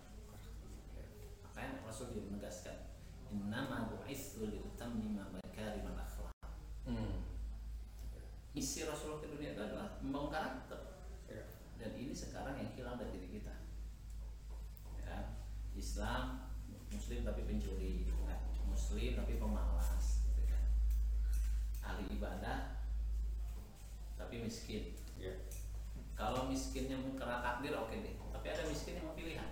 Ya, 0.92 1.08
Makanya 1.40 1.88
Rasul 1.88 2.12
juga 2.12 2.36
menegaskan, 2.36 3.00
Innama 3.34 3.90
bu'ithu 3.90 4.46
liutammima 4.46 5.26
makarimal 5.34 5.98
akhlak. 5.98 6.38
hmm. 6.86 7.26
Misi 8.54 8.86
Rasulullah 8.86 9.26
ke 9.26 9.34
dunia 9.34 9.58
itu 9.58 9.62
adalah 9.66 9.98
membangun 10.06 10.30
karakter. 10.30 10.80
ya. 11.26 11.42
dan 11.82 11.98
ini 11.98 12.14
sekarang 12.14 12.54
yang 12.62 12.70
hilang 12.78 13.02
dari 13.02 13.18
diri 13.18 13.42
kita 13.42 13.56
ya 15.02 15.42
Islam 15.74 16.54
Muslim 16.94 17.26
tapi 17.26 17.42
pencuri 17.50 18.06
kan. 18.06 18.40
Muslim 18.70 19.18
tapi 19.18 19.42
pemalas 19.42 20.22
gitu 20.30 20.46
kan. 20.46 20.64
ahli 21.82 22.14
ibadah 22.14 22.86
tapi 24.14 24.46
miskin 24.46 24.94
ya. 25.18 25.34
kalau 26.14 26.46
miskinnya 26.54 27.02
karena 27.18 27.42
takdir 27.42 27.74
oke 27.74 27.98
deh 27.98 28.14
tapi 28.30 28.46
ada 28.54 28.70
miskin 28.70 29.02
yang 29.02 29.10
mau 29.10 29.18
pilihan 29.18 29.50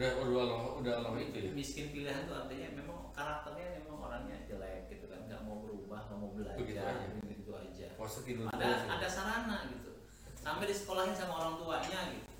udah 0.00 0.16
udah 0.24 0.40
Allah 0.48 0.60
udah 0.80 0.92
Allah 0.96 1.12
itu 1.20 1.36
ya 1.36 1.52
miskin 1.52 1.92
pilihan 1.92 2.24
itu 2.24 2.32
artinya 2.32 2.72
memang 2.72 3.12
karakternya 3.12 3.84
memang 3.84 4.00
orangnya 4.00 4.48
jelek 4.48 4.88
gitu 4.88 5.12
kan 5.12 5.28
nggak 5.28 5.44
mau 5.44 5.60
berubah 5.60 6.08
nggak 6.08 6.18
mau 6.24 6.32
belajar 6.32 6.56
Begitu 6.56 6.80
aja. 6.80 7.06
begitu 7.20 7.50
aja 7.52 7.86
puasa 8.00 8.24
tidur 8.24 8.48
ada 8.48 8.68
ada 8.96 9.04
sarana 9.04 9.68
gitu 9.68 10.00
sampai 10.40 10.72
disekolahin 10.72 11.12
sama 11.12 11.36
orang 11.44 11.60
tuanya 11.60 12.00
gitu 12.16 12.32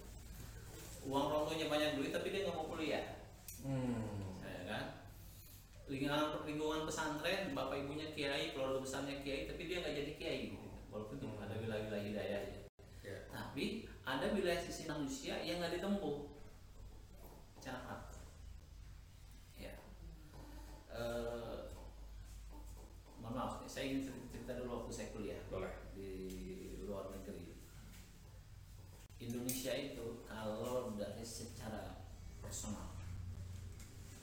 uang 1.04 1.24
orang 1.28 1.42
tuanya 1.52 1.66
banyak 1.68 1.90
duit 2.00 2.10
tapi 2.16 2.32
dia 2.32 2.48
nggak 2.48 2.56
mau 2.56 2.64
kuliah 2.64 3.04
hmm. 3.60 4.40
ya 4.40 4.60
kan 4.64 4.84
lingkungan 5.84 6.20
lingkungan 6.48 6.88
pesantren 6.88 7.52
bapak 7.52 7.76
ibunya 7.84 8.08
kiai 8.16 8.56
keluarga 8.56 8.80
besarnya 8.80 9.20
kiai 9.20 9.44
tapi 9.44 9.68
dia 9.68 9.84
nggak 9.84 9.96
jadi 10.00 10.12
kiai 10.16 10.40
gitu. 10.56 10.64
walaupun 10.88 11.20
itu 11.20 11.28
Hmm. 11.28 11.44
ada 11.44 11.54
wilayah-wilayah 11.60 12.04
hidayah 12.08 12.40
ya. 12.40 12.60
ya. 13.04 13.16
tapi 13.28 13.84
ada 14.08 14.32
wilayah 14.32 14.56
sisi 14.56 14.88
manusia 14.88 15.36
yang 15.44 15.60
nggak 15.60 15.76
ditempuh 15.76 16.29
cara 17.60 17.78
praktek 17.84 18.24
ya. 19.60 19.74
Eh, 20.90 21.60
mohon 23.20 23.36
maaf 23.36 23.62
saya 23.68 23.86
ingin 23.92 24.10
cerita, 24.32 24.58
dulu 24.58 24.82
waktu 24.82 24.90
saya 24.90 25.08
kuliah 25.14 25.40
boleh. 25.52 25.70
di 25.94 26.12
luar 26.86 27.12
negeri. 27.12 27.52
Indonesia 29.20 29.76
itu 29.76 30.24
kalau 30.24 30.96
dari 30.96 31.20
secara 31.20 32.08
personal 32.40 32.96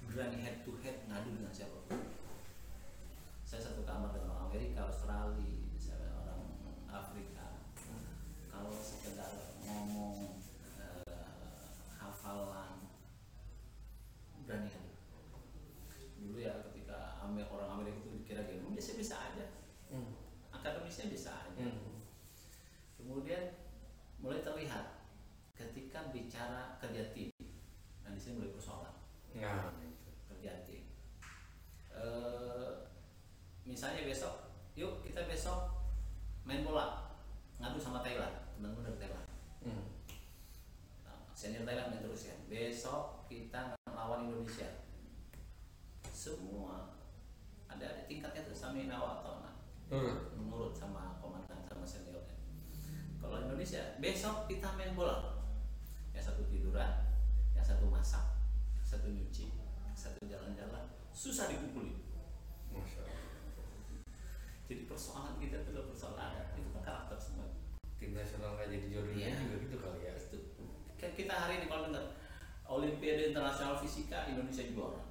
berani 0.10 0.41
head 0.41 0.65
to 0.65 0.74
head 0.82 1.06
ngadu 1.06 1.38
dengan 1.38 1.53
siapa 1.53 1.77
Saya 3.48 3.62
satu 3.63 3.86
kamar 3.88 4.12
dengan 4.12 4.50
Amerika, 4.50 4.89
Australia, 4.91 5.39
misalnya 5.72 6.12
orang 6.20 6.44
Afrika. 6.91 7.63
Kalau 8.51 8.74
sekedar 8.75 9.56
ngomong 9.63 10.41
eh, 10.82 11.15
hafalan 11.96 12.91
berani 14.44 14.74
adu. 14.74 14.91
Dulu 16.20 16.38
ya 16.44 16.60
ketika 16.68 17.24
Amer- 17.24 17.48
orang 17.48 17.79
Amerika 17.79 18.03
itu 18.03 18.20
dikira 18.20 18.44
gini, 18.50 18.68
"Oh, 18.68 18.74
biasa 18.75 19.00
bisa 19.00 19.15
aja, 19.15 19.46
hmm. 19.94 20.12
akademisnya 20.51 21.08
bisa 21.08 21.32
aja. 21.32 21.63
Hmm. 21.63 22.03
Kemudian 23.00 23.55
mulai 24.20 24.41
terlihat 24.44 25.08
ketika 25.53 26.10
bicara 26.12 26.75
kerja 26.82 27.13
tim. 27.13 27.29
Nah 28.03 28.12
di 28.12 28.20
sini 28.20 28.41
mulai 28.41 28.53
persoalan 28.53 28.96
nah 29.38 29.70
itu. 29.86 30.12
kerja 30.34 30.65
tim. 30.65 30.84
Eh, 31.94 32.72
misalnya 33.65 34.05
besok, 34.08 34.50
yuk 34.74 35.05
kita 35.05 35.25
besok 35.29 35.70
main 36.48 36.65
bola 36.65 37.13
ngadu 37.62 37.77
sama 37.77 38.01
Thailand, 38.01 38.34
teman-teman 38.58 38.86
dari 38.89 38.98
Thailand. 39.05 39.27
hmm. 39.65 39.84
Nah, 41.05 41.18
senior 41.38 41.65
Thailand 41.65 41.94
main 41.94 42.01
terus 42.01 42.29
ya. 42.29 42.36
Besok 42.50 43.29
kita 43.29 43.77
lawan 43.94 44.29
Indonesia. 44.29 44.70
Semua 46.10 46.98
ada, 47.70 48.08
ada 48.10 48.41
Inawa 48.77 49.22
atau 49.22 49.34
nah, 49.41 49.53
Nurut. 49.89 50.38
menurut 50.38 50.74
sama 50.74 51.17
komandan 51.17 51.57
sama 51.65 51.86
seniornya. 51.88 52.38
Kalau 53.17 53.41
Indonesia 53.41 53.98
besok 53.98 54.46
kita 54.46 54.77
main 54.77 54.93
bola, 54.93 55.41
yang 56.13 56.22
satu 56.22 56.46
tiduran, 56.48 57.07
yang 57.51 57.65
satu 57.65 57.89
masak, 57.89 58.38
yang 58.77 58.86
satu 58.86 59.07
nyuci, 59.10 59.50
yang 59.57 59.98
satu 59.98 60.22
jalan-jalan, 60.29 60.86
susah 61.10 61.50
Allah. 61.50 61.98
Jadi 64.67 64.84
persoalan 64.84 65.39
kita 65.39 65.63
itu 65.63 65.72
persoalan 65.72 66.43
itu 66.53 66.69
kan 66.75 66.84
karakter 66.84 67.15
semua. 67.17 67.48
tim 67.98 68.13
nasional 68.13 68.53
nggak 68.53 68.69
jadi 68.69 68.88
jodohnya 68.93 69.27
Iya. 69.34 69.39
juga 69.41 69.55
gitu 69.65 69.75
kali 69.81 70.00
ya 70.05 70.13
Itu 70.13 70.38
kan 71.00 71.12
kita 71.17 71.34
hari 71.34 71.53
ini 71.57 71.65
kalau 71.65 71.89
dengar 71.89 72.05
Olimpiade 72.67 73.34
Internasional 73.34 73.79
Fisika 73.79 74.27
Indonesia 74.29 74.62
juara, 74.69 75.01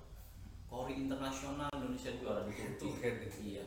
Kori 0.70 1.08
Internasional 1.08 1.72
Indonesia 1.96 2.20
juara 2.20 2.44
di 2.44 2.52
Turki. 2.76 3.08
Iya. 3.56 3.64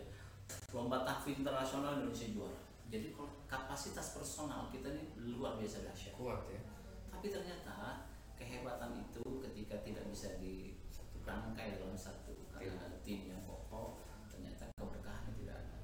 Lomba 0.70 1.02
tahfidz 1.02 1.42
internasional 1.42 1.98
Indonesia 1.98 2.30
juara. 2.30 2.62
Jadi 2.86 3.10
kalau 3.18 3.34
kapasitas 3.50 4.14
personal 4.14 4.70
kita 4.70 4.94
ini 4.94 5.34
luar 5.34 5.58
biasa 5.58 5.82
dahsyat. 5.90 6.14
kuat 6.14 6.46
ya 6.46 6.62
Tapi 7.10 7.26
ternyata 7.34 8.06
kehebatan 8.38 9.02
itu 9.02 9.26
ketika 9.50 9.82
tidak 9.82 10.06
bisa 10.14 10.38
dirangkai 10.38 11.82
dalam 11.82 11.98
satu 11.98 12.38
karena 12.54 13.02
tim 13.02 13.34
yang 13.34 13.42
kokoh, 13.42 14.06
ternyata 14.30 14.70
keberkahannya 14.78 15.34
tidak 15.34 15.66
ada. 15.66 15.80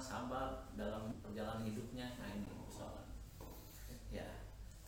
Sabar 0.00 0.70
dalam 0.78 1.18
perjalanan 1.20 1.66
hidupnya. 1.66 2.16
Nah 2.18 2.28
ini 2.32 2.46
persoalan 2.46 3.06
ya 4.08 4.24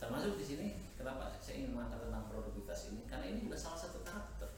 termasuk 0.01 0.41
di 0.41 0.45
sini 0.45 0.67
kenapa 0.97 1.29
saya 1.37 1.61
ingin 1.61 1.77
mengangkat 1.77 2.09
tentang 2.09 2.25
produktivitas 2.31 2.79
ini? 2.89 3.05
Karena 3.05 3.25
ini 3.29 3.45
juga 3.45 3.57
salah 3.59 3.79
satu 3.79 4.01
karakter. 4.01 4.49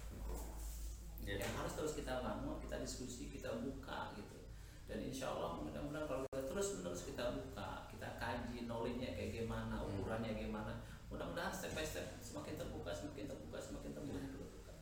Ya. 1.24 1.40
yang 1.40 1.56
harus 1.56 1.80
terus 1.80 1.96
kita 1.96 2.20
bangun 2.20 2.60
kita 2.60 2.84
diskusi 2.84 3.32
kita 3.32 3.64
buka 3.64 4.12
gitu. 4.20 4.44
Dan 4.84 5.00
insya 5.08 5.32
Allah 5.32 5.56
mudah-mudahan 5.56 6.04
kalau 6.04 6.28
kita 6.28 6.52
terus 6.52 6.68
menerus 6.76 7.08
kita 7.08 7.32
buka 7.32 7.88
kita 7.96 8.20
kaji 8.20 8.68
knowledge-nya 8.68 9.16
kayak 9.16 9.32
gimana 9.32 9.80
Hmm. 9.80 10.04
ukurannya 10.04 10.36
gimana 10.36 10.84
mudah-mudahan 11.08 11.56
step 11.56 11.72
by 11.72 11.86
step 11.88 12.20
semakin 12.20 12.60
terbuka 12.60 12.92
semakin 12.92 13.32
terbuka 13.32 13.56
semakin 13.56 13.96
terbuka. 13.96 14.20
Terbuka 14.36 14.74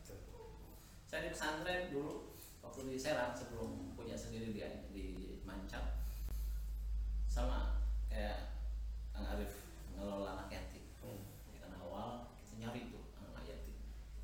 saya 1.05 1.27
di 1.27 1.29
pesantren 1.29 1.91
dulu 1.93 2.30
waktu 2.61 2.87
di 2.87 2.97
Serang 2.97 3.33
sebelum 3.33 3.93
punya 3.93 4.13
sendiri 4.13 4.53
di 4.53 4.61
di 4.91 5.05
Mancap 5.41 6.05
sama 7.25 7.81
kayak 8.07 8.61
Kang 9.11 9.27
Arif 9.27 9.65
ngelola 9.91 10.37
anak 10.37 10.49
yatim 10.49 10.83
Hmm. 11.01 11.25
kan 11.57 11.73
awal 11.77 12.29
kita 12.37 12.53
nyari 12.61 12.93
tuh 12.93 13.03
anak 13.17 13.43
yatim 13.43 13.75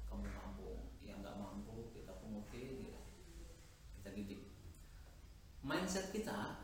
kamu 0.06 0.30
mampu 0.30 0.68
yang 1.02 1.20
nggak 1.20 1.36
mampu 1.36 1.90
kita 1.92 2.14
pungutin 2.22 2.86
gitu. 2.86 3.02
kita 4.00 4.10
didik 4.14 4.42
mindset 5.62 6.14
kita 6.14 6.62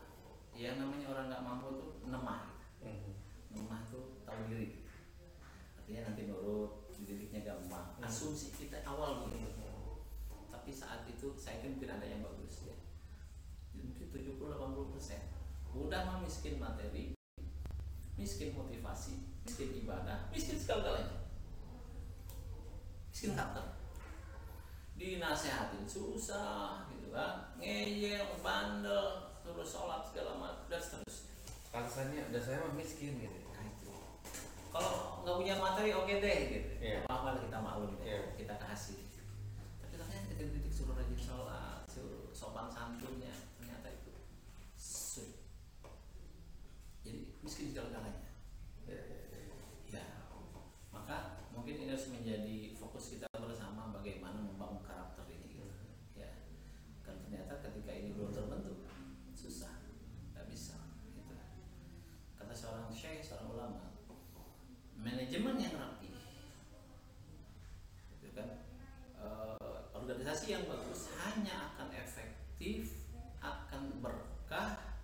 yang 0.54 0.78
namanya 0.78 1.10
orang 1.10 1.26
nggak 1.28 1.42
mampu 1.42 1.66
itu 1.74 1.88
lemah. 2.06 2.54
Mhm. 2.78 3.12
lemah 3.58 3.80
tuh 3.90 4.22
tahu 4.22 4.46
diri 4.46 4.86
artinya 5.74 6.08
nanti 6.08 6.30
nurut 6.30 6.86
dididiknya 6.94 7.42
gampang 7.42 7.98
Hmm. 7.98 8.06
asumsi 8.06 8.54
kita 8.54 8.78
awal 8.86 9.23
itu 11.24 11.32
saya 11.40 11.56
kira 11.64 11.72
mungkin 11.72 11.88
ada 11.96 12.04
yang 12.04 12.20
bagus 12.20 12.68
ya. 12.68 12.76
Mungkin 13.72 14.12
70-80 14.12 14.92
persen. 14.92 15.20
Udah 15.72 16.04
mah 16.04 16.20
miskin 16.20 16.60
materi 16.60 17.16
miskin 18.14 18.52
motivasi 18.52 19.24
miskin 19.42 19.72
ibadah 19.80 20.28
miskin 20.28 20.60
segala-galanya. 20.60 21.24
Miskin 23.08 23.32
karakter 23.32 23.64
dinasehatin 25.00 25.88
susah 25.88 26.84
gitu 26.92 27.08
kan. 27.16 27.56
Ngeyel 27.56 28.28
bandel 28.44 29.32
terus 29.40 29.72
sholat 29.72 30.04
segala 30.04 30.36
macam 30.36 30.68
dan 30.68 30.76
seterusnya. 30.76 31.32
Alasannya 31.72 32.20
ada 32.28 32.38
saya 32.38 32.68
mah 32.68 32.76
miskin 32.76 33.16
gitu. 33.16 33.38
Nah, 33.48 33.64
itu. 33.64 33.92
kalau 34.68 35.24
nggak 35.24 35.36
punya 35.40 35.54
materi 35.56 35.90
oke 35.96 36.20
deh 36.20 36.38
gitu. 36.52 36.70
Iya. 36.84 37.08
apa 37.08 37.32
apa 37.32 37.40
kita 37.48 37.58
maklum 37.64 37.96
deh. 37.96 38.12
Iya. 38.12 38.20
kita 38.36 38.54
kasih 38.60 39.13
didik 40.36 40.68
suruh 40.68 40.94
rajin 40.94 41.16
sholat 41.16 41.82
suruh 41.86 42.30
sopan 42.30 42.66
santunnya 42.66 43.30
ternyata 43.56 43.88
itu 43.90 44.12
sulit 44.74 45.38
jadi 47.00 47.20
miskin 47.40 47.70
segala-galanya 47.70 48.22
Ya, 48.84 49.00
ya, 49.00 49.16
ya. 49.32 49.40
ya 49.96 50.04
maka 50.92 51.40
mungkin 51.48 51.80
ini 51.80 51.88
harus 51.88 52.12
menjadi 52.12 52.76
fokus 52.76 53.16
kita 53.16 53.24
bersama 53.40 53.88
bagaimana 53.90 54.44
membangun 54.44 54.84
karakter 54.84 55.24
ini 55.24 55.56
gitu. 55.56 55.64
ya 56.12 56.28
kan 57.00 57.16
ternyata 57.16 57.64
ketika 57.64 57.96
ini 57.96 58.12
belum 58.12 58.28
terbentuk 58.28 58.84
susah 59.32 59.80
nggak 60.36 60.52
bisa 60.52 60.76
gitu. 61.08 61.24
kata 62.36 62.52
seorang 62.52 62.92
syekh 62.92 63.24
seorang 63.24 63.48
ulama 63.56 63.96
manajemen 64.94 65.56
yang 65.56 65.72
rapi 65.72 66.12
gitu 68.12 68.28
kan 68.36 68.68
eh, 69.16 69.56
organisasi 69.96 70.46
yang 70.52 70.64
bagus 70.68 71.08
hanya 71.24 71.72
akan 71.72 71.88
efektif 71.96 73.00
akan 73.40 74.04
berkah 74.04 75.00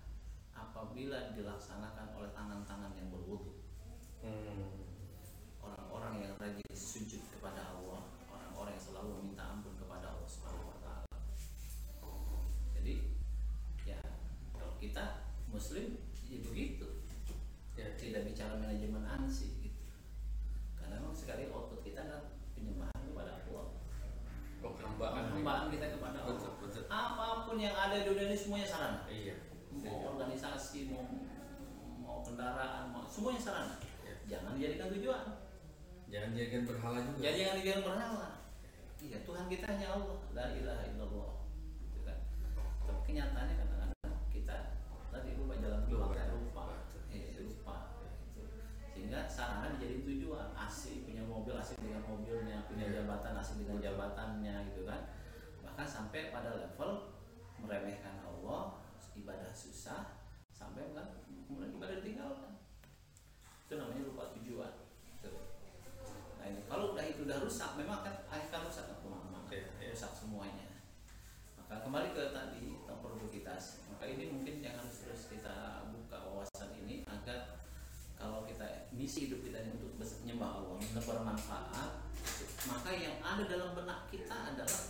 apabila 0.53 1.33
dilaksanakan 1.33 2.13
oleh 2.13 2.29
tangan-tangan 2.29 2.93
yang 2.93 3.09
berwudu 3.09 3.57
Hmm. 4.21 4.69
orang-orang 5.57 6.21
yang 6.21 6.33
rajin 6.37 6.61
sujud 6.77 7.25
kepada 7.33 7.73
Allah, 7.73 8.05
orang-orang 8.29 8.77
yang 8.77 8.85
selalu 8.85 9.09
meminta 9.17 9.49
ampun 9.49 9.73
kepada 9.81 10.13
Allah 10.13 10.29
Subhanahu 10.29 10.69
wa 10.69 10.77
taala. 10.77 11.17
Jadi 12.77 13.17
ya 13.81 13.97
kalau 14.53 14.77
kita 14.77 15.25
muslim 15.49 15.97
ya 16.29 16.37
begitu. 16.45 16.85
Ya. 17.73 17.89
Tidak 17.97 18.21
bicara 18.29 18.61
manajemen 18.61 19.01
ansi 19.01 19.57
gitu. 19.57 19.89
Karena 20.77 21.01
memang 21.01 21.17
sekali 21.17 21.49
output 21.49 21.81
kita 21.81 22.05
adalah 22.05 22.29
penyembahan 22.53 23.01
kepada 23.01 23.41
Allah. 23.41 23.67
Oh, 24.61 24.73
hambaan. 24.77 25.33
Hambaan 25.33 25.65
kita 25.73 25.97
kepada 25.97 26.17
Allah. 26.21 26.37
Betul, 26.37 26.51
betul. 26.61 26.83
Apa 26.93 27.49
pun 27.49 27.57
yang 27.57 27.73
ada 27.73 27.97
di 27.97 28.05
dunia 28.05 28.29
ini 28.29 28.37
semuanya 28.37 28.69
sarana. 28.69 29.01
Iya. 29.09 29.33
Mau 29.81 30.13
organisasi, 30.13 30.93
mau 30.93 31.09
mau 31.97 32.21
kendaraan, 32.21 32.93
mau 32.93 33.01
semuanya 33.09 33.41
sarana. 33.41 33.75
Iya. 34.05 34.13
Jangan 34.29 34.55
dijadikan 34.55 34.89
tujuan. 34.95 35.23
Jangan 36.07 36.29
jadikan 36.35 36.63
berhala 36.67 36.99
juga. 37.03 37.19
Jadi 37.23 37.39
yang 37.39 37.55
dijadikan 37.55 37.81
berhala. 37.83 38.29
Iya, 39.01 39.17
Tuhan 39.23 39.45
kita 39.47 39.65
hanya 39.65 39.87
Allah. 39.95 40.17
La 40.31 40.45
ilaha 40.51 40.83
illallah. 40.87 41.31
Gitu 41.81 41.99
kan. 42.03 42.17
Tapi 42.85 42.99
kenyataannya 43.07 43.55
kadang-kadang 43.55 44.15
kita 44.29 44.57
tadi 45.09 45.29
lupa 45.35 45.55
jalan 45.57 45.81
Lupa. 45.87 46.11
lupa, 46.11 46.23
lupa. 46.31 46.63
Eh, 47.11 47.39
lupa. 47.39 47.75
Gitu. 48.35 48.43
Sehingga 48.91 49.23
sarana 49.25 49.75
dijadiin 49.75 50.03
tujuan. 50.05 50.51
Asik 50.53 51.03
punya 51.03 51.23
mobil, 51.27 51.55
asik 51.55 51.79
dengan 51.79 52.03
mobilnya, 52.07 52.63
punya 52.67 52.87
Dengan 53.57 53.77
jabatannya 53.81 54.55
gitu 54.71 54.83
kan. 54.87 55.01
Bahkan 55.63 55.87
sampai 55.87 56.31
pada 56.31 56.55
level 56.55 57.15
meremehkan 57.61 58.21
Allah, 58.25 58.81
ibadah 59.13 59.51
susah, 59.53 60.23
sampai 60.51 60.91
kan 60.95 61.21
kemudian 61.47 61.77
ibadah 61.77 62.01
ditinggalkan. 62.01 62.51
Itu 63.67 63.73
namanya 63.77 64.03
lupa 64.07 64.33
tujuan. 64.39 64.73
Gitu. 65.07 65.31
Nah 66.41 66.45
ini 66.49 66.61
kalau 66.65 66.97
udah 66.97 67.05
itu 67.05 67.23
udah 67.27 67.37
rusak, 67.43 67.77
memang 67.77 68.01
kan 68.01 68.15
akan 68.27 68.61
rusak 68.67 68.85
kan 68.89 68.97
ke 68.99 69.07
mana-mana, 69.07 69.39
Iya, 69.51 69.67
iya. 69.79 69.89
rusak 69.93 70.11
semuanya. 70.15 70.67
Maka 71.59 71.85
kembali 71.85 72.15
ke 72.15 72.33
tadi 72.33 72.81
tentang 72.83 72.99
produktivitas. 72.99 73.85
Maka 73.93 74.03
ini 74.09 74.33
mungkin 74.33 74.59
yang 74.59 74.75
harus 74.75 75.05
terus 75.05 75.29
kita 75.29 75.87
buka 75.93 76.17
wawasan 76.25 76.73
ini 76.83 77.05
agar 77.05 77.61
kalau 78.17 78.45
kita 78.45 78.89
misi 78.93 79.29
hidup 79.29 79.41
kita 79.41 79.65
ini 79.65 79.77
untuk 79.77 79.97
menyembah 79.97 80.49
Allah, 80.61 80.77
untuk 80.77 81.05
bermanfaat, 81.05 82.00
maka 82.69 82.89
yang 82.93 83.17
ada 83.23 83.43
dalam 83.49 83.73
benak 83.73 84.05
kita 84.13 84.35
adalah 84.53 84.83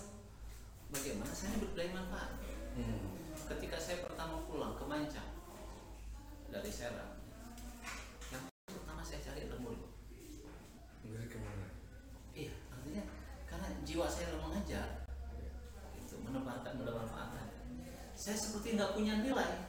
bagaimana 0.91 1.31
saya 1.31 1.55
berdaya 1.59 1.91
manfaat. 1.95 2.31
Hmm. 2.75 3.19
Ketika 3.47 3.79
saya 3.79 4.03
pertama 4.03 4.43
pulang 4.47 4.75
ke 4.75 4.83
Mancang 4.87 5.31
dari 6.51 6.71
Serang, 6.71 7.19
yang 8.31 8.43
pertama 8.67 9.03
saya 9.03 9.19
cari 9.23 9.47
adalah 9.47 9.61
murid. 9.63 9.83
Ke 11.31 11.37
mana? 11.39 11.67
Iya, 12.35 12.53
artinya 12.71 13.03
karena 13.47 13.67
jiwa 13.83 14.07
saya 14.07 14.31
dalam 14.31 14.51
mengajar 14.51 15.07
itu 15.99 16.15
menebarkan 16.19 16.73
bermanfaatan. 16.79 17.45
Saya 18.15 18.35
seperti 18.39 18.79
nggak 18.79 18.95
punya 18.95 19.19
nilai 19.19 19.60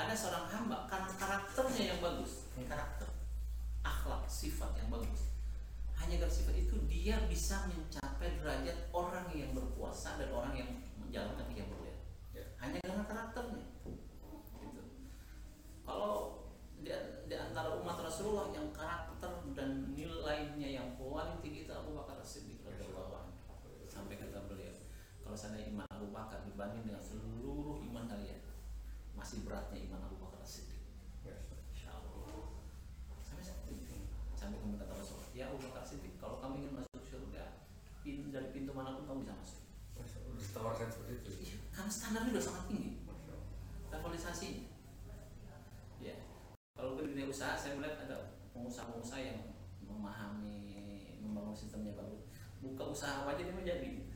ada 0.00 0.14
seorang 0.16 0.46
hamba 0.48 0.88
karena 0.88 1.12
karakternya 1.18 1.84
yang 1.94 2.00
bagus 2.00 2.48
karakter 2.64 3.08
akhlak 3.84 4.24
sifat 4.28 4.72
yang 4.76 4.88
bagus. 4.92 5.32
Hanya 5.96 6.16
karena 6.16 6.32
sifat 6.32 6.56
itu 6.56 6.76
dia 6.88 7.20
bisa 7.28 7.68
mencapai 7.68 8.40
derajat 8.40 8.88
orang 8.92 9.28
yang 9.36 9.52
berpuasa 9.52 10.16
dan 10.16 10.32
orang 10.32 10.56
yang 10.56 10.70
menjalankan 10.96 11.44
yang 11.52 11.68
mulia 11.68 11.96
ya. 12.32 12.44
hanya 12.60 12.80
karena 12.80 13.04
karakternya. 13.04 13.66
Gitu. 14.60 14.82
kalau 15.84 16.46
di, 16.80 16.88
di 17.28 17.36
antara 17.36 17.76
umat 17.76 18.00
Rasulullah 18.00 18.48
yang 18.54 18.72
karakter 18.72 19.44
dan 19.52 19.92
nilainya 19.92 20.68
yang 20.80 20.88
paling 20.96 21.36
tinggi 21.44 21.68
itu 21.68 21.72
Abu 21.76 21.92
Bakar 21.92 22.16
Siddiq 22.24 22.64
radhiyallahu 22.64 23.28
sampai 23.84 24.16
kata 24.16 24.48
beliau 24.48 24.72
kalau 25.20 25.36
saya 25.36 25.60
iman 25.68 25.84
Abu 25.92 26.08
Bakar 26.14 26.40
dibanding 26.48 26.88
dengan 26.88 27.02
seluruh 27.04 27.84
iman 27.90 28.08
kalian 28.08 28.39
masih 29.20 29.44
beratnya 29.44 29.76
iman 29.84 30.00
Abu 30.08 30.16
Bakar 30.16 30.40
As-Siddiq. 30.40 30.80
Insya 31.76 31.92
Allah. 31.92 32.56
Sampai 33.20 33.44
saat 33.44 33.68
ini, 33.68 34.08
sampai 34.32 34.56
kemudian 34.64 34.80
kata 34.80 34.96
Rasulullah, 34.96 35.28
ya 35.36 35.52
Abu 35.52 35.60
Bakar 35.60 35.84
Siddiq, 35.84 36.16
kalau 36.16 36.40
kamu 36.40 36.64
ingin 36.64 36.72
masuk 36.80 37.04
surga, 37.04 37.68
pin, 38.00 38.32
dari 38.32 38.48
pintu 38.48 38.72
mana 38.72 38.96
pun 38.96 39.04
kamu 39.04 39.18
bisa 39.28 39.36
masuk. 39.36 39.60
Ditawarkan 40.40 40.88
seperti 40.88 41.12
itu. 41.20 41.30
Iya, 41.36 41.56
Karena 41.68 41.92
standarnya 41.92 42.32
udah 42.32 42.44
sangat 42.48 42.64
tinggi, 42.72 42.92
levelisasinya. 43.92 44.64
Ya, 46.00 46.16
kalau 46.72 46.96
ke 46.96 47.04
dunia 47.04 47.28
usaha, 47.28 47.52
saya 47.60 47.76
melihat 47.76 48.08
ada 48.08 48.40
pengusaha-pengusaha 48.56 49.20
yang 49.20 49.52
memahami, 49.84 51.20
membangun 51.20 51.52
sistemnya 51.52 51.92
bagus. 51.92 52.24
Buka 52.64 52.88
usaha 52.88 53.28
aja 53.28 53.36
dia 53.36 53.52
mau 53.52 53.60
jadi, 53.60 54.08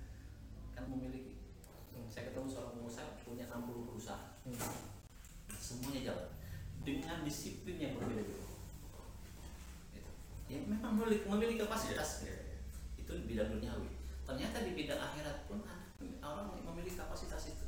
kan 0.72 0.88
memiliki. 0.88 1.36
Saya 2.08 2.32
ketemu 2.32 2.48
seorang 2.48 2.72
pengusaha 2.80 3.20
punya 3.20 3.44
60 3.52 3.84
perusahaan, 3.84 4.32
semuanya 5.64 6.12
jalan 6.12 6.28
dengan 6.84 7.24
disiplin 7.24 7.80
yang 7.80 7.96
berbeda-beda. 7.96 8.44
Gitu. 9.96 10.10
Ya 10.52 10.58
memang 10.68 10.92
memiliki, 11.00 11.24
memiliki 11.24 11.64
kapasitas 11.64 12.28
iya. 12.28 12.60
itu 13.00 13.08
di 13.08 13.24
bidang 13.32 13.48
duniawi. 13.56 13.88
Ternyata 14.28 14.60
di 14.60 14.76
bidang 14.76 15.00
akhirat 15.00 15.48
pun 15.48 15.64
ada 15.64 15.84
orang 16.20 16.52
memiliki 16.60 17.00
kapasitas 17.00 17.56
itu. 17.56 17.66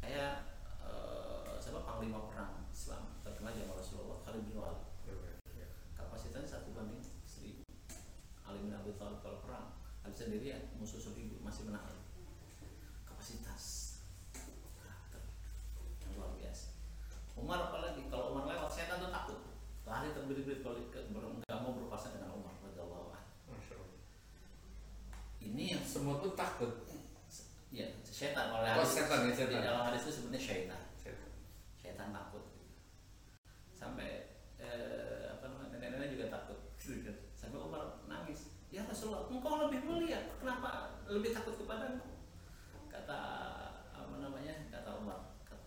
Kayak 0.00 0.48
eh, 0.80 1.60
siapa 1.60 1.84
panglima 1.84 2.24
perang 2.32 2.64
Islam 2.72 3.12
terkenal 3.20 3.52
zaman 3.52 3.76
Rasulullah 3.76 4.18
Khalid 4.24 4.48
bin 4.48 4.56
Walid. 4.56 4.80
Kapasitasnya 5.92 6.48
satu 6.48 6.72
banding 6.72 7.04
seribu. 7.28 7.60
Ali 8.48 8.64
bin 8.64 8.72
Abi 8.72 8.96
Thalib 8.96 9.20
kalau 9.20 9.44
perang, 9.44 9.76
Ali 10.00 10.16
sendirian 10.16 10.72
musuh 10.80 10.96
seribu 10.96 11.36
masih 11.44 11.68
menang. 11.68 11.84
Kapasitas 13.04 13.98
karakter 14.80 15.20
yang 16.00 16.16
luar 16.16 16.32
biasa. 16.38 16.72
Umar 17.36 17.58
apalagi 17.68 18.08
kalau 18.08 18.32
Umar 18.32 18.48
lewat 18.48 18.70
saya 18.72 18.94
kan 18.94 19.04
tuh 19.04 19.12
takut. 19.12 19.40
Lari 19.88 20.12
terbirit-birit 20.12 20.60
kalau 20.60 20.80
ke- 20.92 21.08
ber- 21.12 21.32
nggak 21.44 21.60
mau 21.64 21.72
berpasangan 21.76 22.20
dengan 22.20 22.36
Umar 22.36 22.54
radhiyallahu 22.60 23.08
anhu. 23.12 23.52
Masya 23.52 23.74
Allah. 23.76 24.00
Ini 25.42 25.64
yang 25.76 25.82
Semua 25.84 26.20
tuh 26.20 26.36
takut. 26.58 26.72
ya 27.70 27.86
setan 28.02 28.48
kalau 28.48 28.64
Oh, 28.74 28.82
setan 28.82 29.18
ya, 29.22 29.32
setan. 29.32 29.52
di 29.52 29.62
dalam 29.62 29.82
hadis 29.84 30.02
itu 30.02 30.12
sebenarnya 30.12 30.42
syaitan 30.42 30.80
Saya- 30.96 31.30
syaitan 31.76 32.10
takut 32.10 32.44
sampai 33.72 34.26
eh, 34.56 35.30
apa 35.30 35.44
namanya 35.46 35.76
nenek-nenek 35.76 36.08
juga 36.10 36.26
takut 36.32 36.58
gitu 36.76 37.04
kan. 37.04 37.16
sampai 37.32 37.58
Umar 37.60 37.82
nangis 38.04 38.50
ya 38.68 38.82
Rasulullah 38.82 39.28
engkau 39.28 39.64
lebih 39.64 39.80
mulia 39.82 40.18
kenapa 40.34 40.98
lebih 41.06 41.30
takut 41.30 41.54
kepadaku 41.56 42.08
kata 42.88 43.18
apa 43.88 44.14
namanya 44.18 44.66
kata 44.66 44.90
Umar 44.98 45.38
kata, 45.40 45.62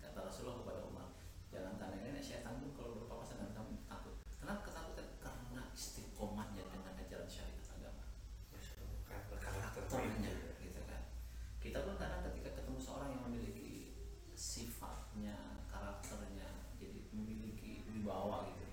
kata 0.00 0.18
Rasulullah 0.24 0.56
kepada 0.58 0.80
Umar 0.82 1.06
jangan 1.46 1.76
tanya 1.76 1.98
nenek 2.00 2.22
syaitan 2.22 2.56
pun 2.56 2.72
kalau 2.72 2.96
berpapasan 2.96 3.38
dengan 3.38 3.52
kamu 3.54 3.72
takut 3.84 4.14
kenapa 4.34 4.60
ketakutan 4.64 5.06
karena 5.20 5.62
istiqomahnya 5.70 6.62
dengan 6.64 6.94
ajaran 6.96 7.28
syariat 7.28 7.68
agama 7.68 8.04
Masya 8.50 8.72
Allah. 8.80 8.98
Karakter- 9.04 9.38
karakter 9.38 9.82
karakternya 9.84 10.30
itu. 10.32 10.48
gitu 10.64 10.80
kan 10.84 11.02
kita 11.60 11.78
pun 11.80 11.94
kadang 11.94 12.22
ketika 12.24 12.50
ketemu 12.56 12.78
seorang 12.78 13.08
yang 13.10 13.22
memiliki 13.22 13.94
sifatnya 14.34 15.36
karakternya 15.66 16.48
jadi 16.76 17.00
memiliki 17.10 17.86
wibawa 17.86 18.50
gitu 18.50 18.66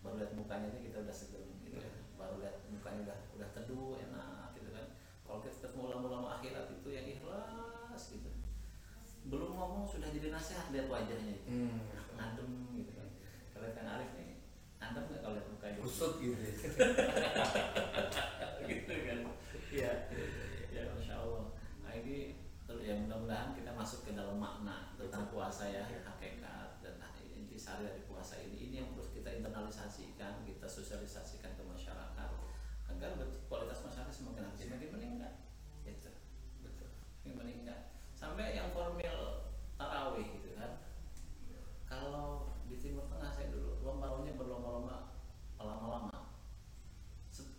baru 0.00 0.14
lihat 0.16 0.32
mukanya 0.34 0.66
aja 0.68 0.80
kita 0.80 0.97
udah 1.08 1.16
seger 1.16 1.40
gitu 1.64 1.80
kan 1.80 1.88
baru 2.14 2.34
lihat 2.44 2.56
mukanya 2.68 3.00
udah 3.08 3.18
udah 3.32 3.48
teduh 3.50 3.96
enak 3.96 4.52
gitu 4.52 4.68
kan 4.70 4.86
kalau 5.24 5.40
kita 5.40 5.52
ketemu 5.56 5.80
ulama-ulama 5.88 6.28
akhirat 6.36 6.68
itu 6.70 6.88
yang 6.92 7.06
ikhlas 7.08 8.02
gitu 8.12 8.28
belum 9.24 9.50
ngomong 9.52 9.84
sudah 9.84 10.08
jadi 10.08 10.28
nasihat 10.28 10.68
lihat 10.68 10.86
wajahnya 10.86 11.32
itu 11.34 11.48
Hmm. 11.48 11.80
ngadem 12.16 12.50
gitu 12.76 12.92
kan 12.92 13.08
kalau 13.52 13.72
Kang 13.72 13.88
Arif 13.88 14.10
nih 14.16 14.36
adem 14.78 15.04
nggak 15.06 15.20
kalau 15.20 15.34
lihat 15.36 15.48
mukanya 15.48 15.78
Kusut 15.80 16.12
gitu. 16.18 16.32
ya. 16.36 16.52
gitu 18.64 18.92
kan 19.08 19.18
iya 19.68 19.92
ya 20.68 20.82
masya 20.92 21.14
allah 21.16 21.44
nah 21.80 21.92
ini 21.92 22.36
terus 22.64 22.82
ya 22.84 22.94
mudah-mudahan 22.96 23.52
kita 23.52 23.70
masuk 23.72 24.00
ke 24.02 24.12
dalam 24.12 24.36
makna 24.36 24.96
tentang 24.96 25.28
puasa 25.28 25.68
ya 25.68 25.84
hakikat 25.84 26.80
dan 26.80 26.96
intisari 27.30 27.77
dari 27.88 28.04
puasa 28.04 28.36
ini 28.38 28.56
ini 28.60 28.74
yang 28.78 28.92
terus 28.92 29.08
kita 29.10 29.32
internalisasikan 29.32 30.44
kita 30.44 30.68
sosialisasikan 30.68 31.56
ke 31.56 31.62
masyarakat 31.62 32.28
agar 32.88 33.10
kualitas 33.46 33.80
masyarakat 33.80 34.12
semakin 34.12 34.44
hari 34.44 34.56
semakin 34.58 34.90
meningkat. 34.92 35.32
Gitu. 35.82 36.10
Betul. 36.60 36.88
semakin 37.16 37.36
meningkat. 37.38 37.80
Sampai 38.12 38.52
yang 38.52 38.68
formil 38.70 39.48
tarawih 39.74 40.26
gitu 40.36 40.52
kan 40.52 40.84
kalau 41.84 42.50
di 42.64 42.76
timur 42.76 43.08
tengah 43.08 43.30
saya 43.30 43.48
dulu 43.48 43.80
lomba-lombanya 43.80 44.36
berlomba-lomba 44.36 44.96
lama-lama 45.56 46.34
Se- 47.28 47.56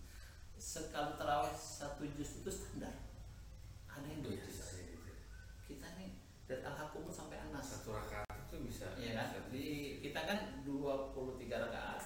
sekali 0.56 1.16
tarawih 1.16 1.50
satu 1.52 2.04
juz 2.08 2.44
itu 2.44 2.52
standar 2.52 2.94
ada 3.88 4.06
yang 4.06 4.22
dua 4.22 4.36
juz 4.38 4.60
kita 5.64 5.88
nih 5.96 6.12
dari 6.44 6.62
al-hakum 6.62 7.08
sampai 7.08 7.40
anas 7.40 7.80
Satu 7.80 7.94
rakaat 7.94 8.28
itu 8.44 8.56
bisa. 8.66 8.86
Iya 8.98 9.14
kan? 9.16 9.26
bisa- 9.32 9.50
Di 9.50 9.66
kita 10.02 10.20
kan 10.26 10.40
23 10.66 11.16
rakaat 11.62 12.02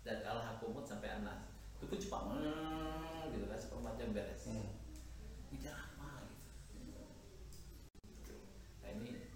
dari 0.00 0.24
al-hakumut 0.24 0.82
sampai 0.82 1.12
anas. 1.12 1.44
Itu 1.76 1.84
pun 1.86 1.98
cepat 1.98 2.22
hmm, 2.26 3.30
gitu 3.30 3.44
kan 3.46 3.58
seperempat 3.58 3.94
jam 3.94 4.10
beres. 4.10 4.48
Hmm. 4.48 4.80
Ini 5.50 5.68
lama 5.68 6.24
gitu. 6.72 7.04
Nah 8.80 8.90
ini 8.90 9.28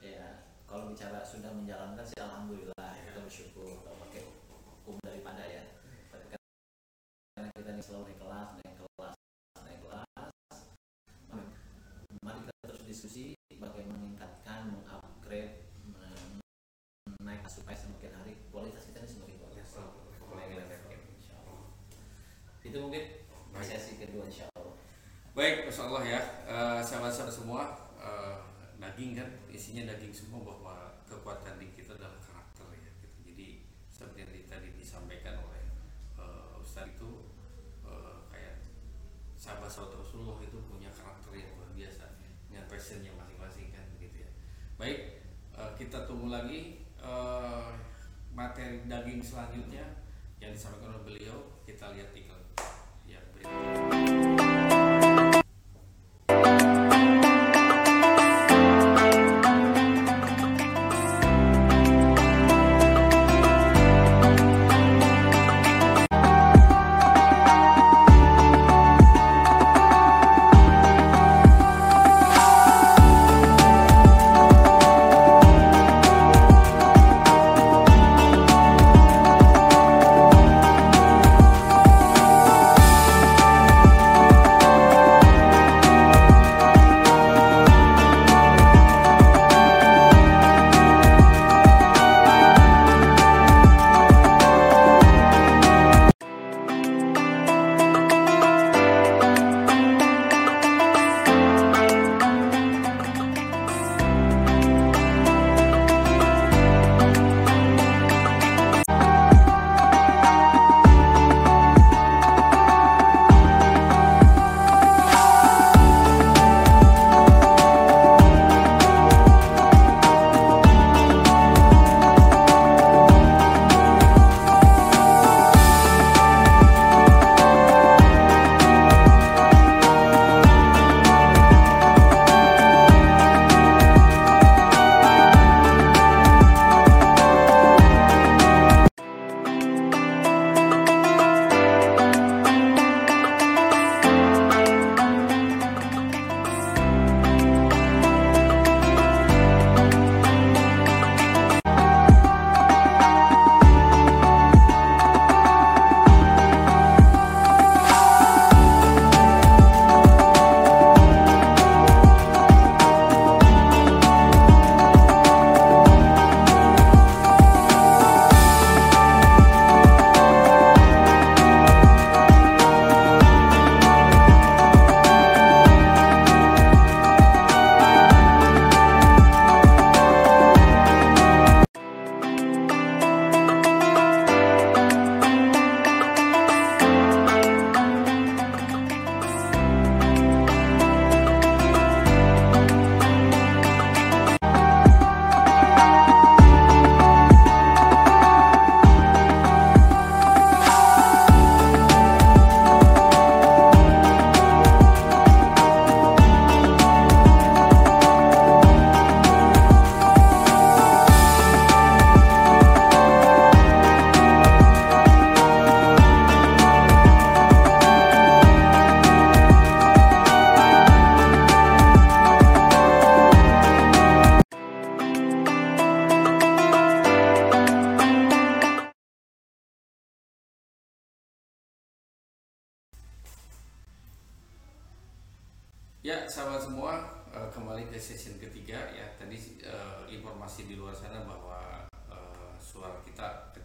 ya 0.00 0.26
kalau 0.66 0.90
bicara 0.90 1.22
sudah 1.22 1.48
menjalankan 1.48 2.04
sih 2.04 2.20
alhamdulillah 2.20 2.92
kita 2.92 3.18
bersyukur 3.18 3.80
kalau 3.80 3.96
pakai 4.04 4.28
hukum 4.84 5.00
daripada 5.00 5.40
ya. 5.42 5.64
Tapi 6.10 6.26
kan 6.28 6.40
karena 7.32 7.48
kita 7.54 7.70
ini 7.70 7.80
selalu 7.80 8.04
naik 8.06 8.18
kelas, 8.20 8.48
naik 8.60 8.76
kelas, 8.76 9.14
naik 9.56 9.80
kelas. 9.80 10.30
Mari 12.22 12.38
kita 12.44 12.52
terus 12.62 12.82
diskusi 12.84 13.24
bagaimana 13.56 13.98
meningkatkan, 13.98 14.70
mengupgrade, 14.70 15.54
men- 15.86 16.38
menaikkan 17.18 17.31
supaya 17.46 17.76
semakin 17.76 18.12
hari 18.12 18.32
kualitas 18.48 18.90
kita 18.90 19.02
ini 19.02 19.08
semakin 19.08 19.36
bagus. 19.38 19.78
Insya. 21.12 21.36
Itu 22.62 22.76
mungkin 22.78 23.04
Baik. 23.52 23.66
sesi 23.66 23.92
kedua 23.98 24.24
insya 24.24 24.46
Allah. 24.56 24.74
Baik, 25.32 25.64
Masya 25.64 25.82
Allah 25.88 26.02
ya, 26.04 26.20
Eh, 26.44 26.80
sahabat-sahabat 26.84 27.32
semua, 27.32 27.62
eh, 27.96 28.36
daging 28.76 29.16
kan, 29.16 29.28
isinya 29.48 29.88
daging 29.88 30.12
semua 30.12 30.44
bahwa 30.44 30.74
kekuatan 31.08 31.56
di 31.56 31.72
kita 31.72 31.96
adalah 31.96 32.20
karakter 32.20 32.68
ya. 32.76 32.90
Gitu. 33.00 33.08
Jadi 33.32 33.48
seperti 33.88 34.18
yang 34.20 34.30
di- 34.30 34.44
tadi 34.44 34.68
disampaikan 34.76 35.40
oleh 35.40 35.62
eh, 36.18 36.60
Ustadz 36.60 36.92
itu 36.92 37.10
eh, 37.88 38.16
kayak 38.28 38.60
sahabat-sahabat 39.34 39.96
Rasulullah 39.98 40.36
itu 40.44 40.58
punya 40.68 40.92
karakter 40.92 41.32
yang 41.32 41.48
luar 41.56 41.72
biasa, 41.72 42.04
dengan 42.46 42.64
passionnya 42.68 43.12
masing-masing 43.16 43.72
kan 43.72 43.84
begitu 43.96 44.28
ya. 44.28 44.30
Baik, 44.76 44.98
eh, 45.56 45.70
kita 45.80 46.04
tunggu 46.04 46.28
lagi 46.28 46.81
materi 48.62 48.86
daging 48.86 49.18
selanjutnya 49.18 50.06
yang 50.38 50.54
disampaikan 50.54 50.94
oleh 50.94 51.02
beliau. 51.02 51.38
Kita 51.66 51.90
lihat. 51.94 52.14
Ya, 52.14 52.41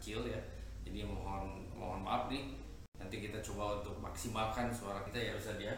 kecil 0.07 0.23
ya. 0.23 0.39
Jadi 0.87 1.03
mohon 1.03 1.67
mohon 1.75 1.99
maaf 1.99 2.31
nih. 2.31 2.55
Nanti 2.95 3.19
kita 3.19 3.43
coba 3.43 3.83
untuk 3.83 3.99
maksimalkan 3.99 4.71
suara 4.71 5.03
kita 5.03 5.19
ya 5.19 5.35
Ustaz 5.35 5.59
ya. 5.59 5.75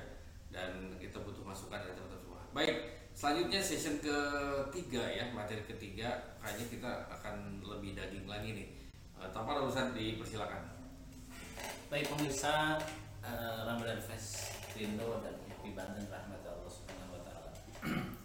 Dan 0.54 0.94
kita 1.02 1.18
butuh 1.26 1.42
masukan 1.42 1.82
dari 1.82 1.98
teman-teman 1.98 2.22
semua. 2.22 2.42
Baik 2.54 2.78
selanjutnya 3.18 3.58
session 3.58 3.98
ketiga 3.98 5.02
ya 5.10 5.34
materi 5.34 5.66
ketiga. 5.66 6.38
Kayaknya 6.38 6.66
kita 6.70 6.92
akan 7.10 7.66
lebih 7.66 7.98
daging 7.98 8.30
lagi 8.30 8.54
nih. 8.54 8.68
Uh, 9.18 9.26
tanpa 9.34 9.66
urusan 9.66 9.98
dipersilakan. 9.98 10.78
Baik 11.90 12.06
pemirsa 12.14 12.78
uh, 13.26 13.66
Ramadan 13.66 13.98
Fest 13.98 14.54
Rindo 14.78 15.26
dan 15.26 15.42
Happy 15.50 15.74
Banten 15.74 16.06
rahmat 16.06 16.46
Allah 16.46 16.70
Subhanahu 16.70 17.18
wa 17.18 17.22
taala. 17.26 17.52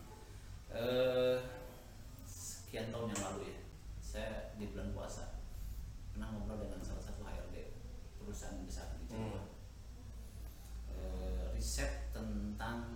Eh, 0.74 1.38
sekian 2.26 2.90
tahun 2.90 3.14
yang 3.14 3.22
lalu 3.30 3.46
ya. 3.46 3.58
Saya 4.02 4.50
di 4.58 4.66
bulan 4.74 4.90
puasa 4.90 5.33
pernah 6.14 6.30
ngobrol 6.30 6.62
dengan 6.62 6.78
salah 6.78 7.02
satu 7.02 7.26
HRD 7.26 7.74
perusahaan 8.22 8.62
besar 8.62 8.94
di 9.02 9.10
Jawa. 9.10 9.42
Hmm. 9.42 9.50
E, 10.94 10.98
riset 11.58 12.14
tentang 12.14 12.93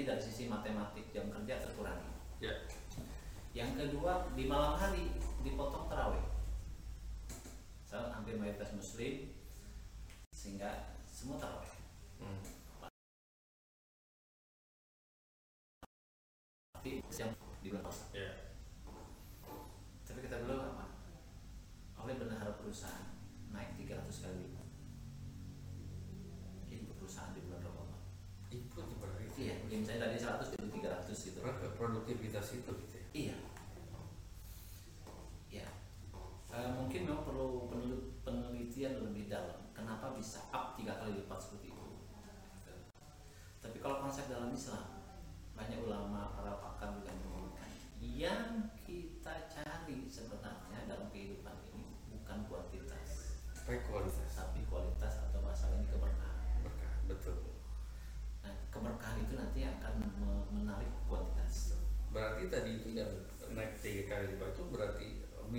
Jadi 0.00 0.16
dari 0.16 0.24
sisi 0.24 0.48
matematik 0.48 1.12
jam 1.12 1.28
kerja 1.28 1.60
terkurangi. 1.60 2.08
Ya. 2.40 2.56
Yang 3.52 3.84
kedua 3.84 4.32
di 4.32 4.48
malam 4.48 4.80
hari 4.80 5.12
dipotong 5.44 5.92
terawih. 5.92 6.24
Saya 7.84 8.08
hampir 8.08 8.40
mayoritas 8.40 8.72
muslim 8.72 9.28
sehingga 10.32 10.96
semua 11.04 11.36
terawih. 11.36 11.59
multiplicación, 31.92 32.62
¿viste? 32.66 32.99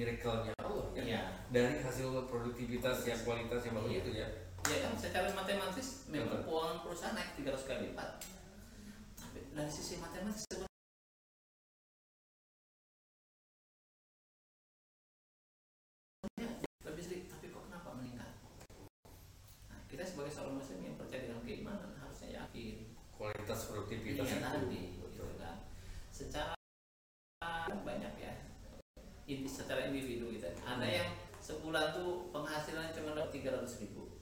miracle-nya 0.01 0.53
Allah 0.65 0.85
kan? 0.97 1.05
Iya. 1.05 1.21
Dari 1.53 1.77
hasil 1.85 2.09
produktivitas 2.25 3.05
yang 3.05 3.21
kualitas 3.21 3.61
yang 3.69 3.77
bagus 3.77 3.93
iya. 3.93 4.01
itu 4.01 4.11
ya. 4.17 4.27
Ya 4.65 4.77
kan 4.85 4.93
secara 4.97 5.29
matematis 5.37 6.09
memang 6.09 6.41
Betul. 6.41 6.45
keuangan 6.49 6.77
perusahaan 6.81 7.13
naik 7.13 7.29
300 7.37 7.69
kali 7.69 7.79
lipat. 7.93 8.09
Tapi 9.21 9.39
dari 9.53 9.69
sisi 9.69 10.01
matematis 10.01 10.45
lebih 16.81 17.03
sedikit, 17.05 17.37
tapi 17.37 17.53
kok 17.53 17.63
kenapa 17.69 17.89
meningkat? 17.93 18.31
Nah, 19.69 19.79
kita 19.85 20.01
sebagai 20.01 20.33
seorang 20.33 20.57
muslim 20.57 20.81
yang 20.81 20.97
percaya 20.97 21.29
dengan 21.29 21.45
keimanan 21.45 21.93
harusnya 22.01 22.41
yakin 22.41 22.89
kualitas 23.13 23.69
produktivitas 23.69 24.25
iya, 24.25 24.49
tadi, 24.49 24.97
gitu 24.97 25.25
kan. 25.37 25.61
Secara 26.09 26.57
banyak 27.85 28.13
ya 28.17 28.33
inti 29.31 29.49
sebulan 31.71 31.95
tuh 31.95 32.27
penghasilannya 32.35 32.91
cuma 32.91 33.15
dapat 33.15 33.31
tiga 33.31 33.55
ratus 33.55 33.79
ribu. 33.79 34.19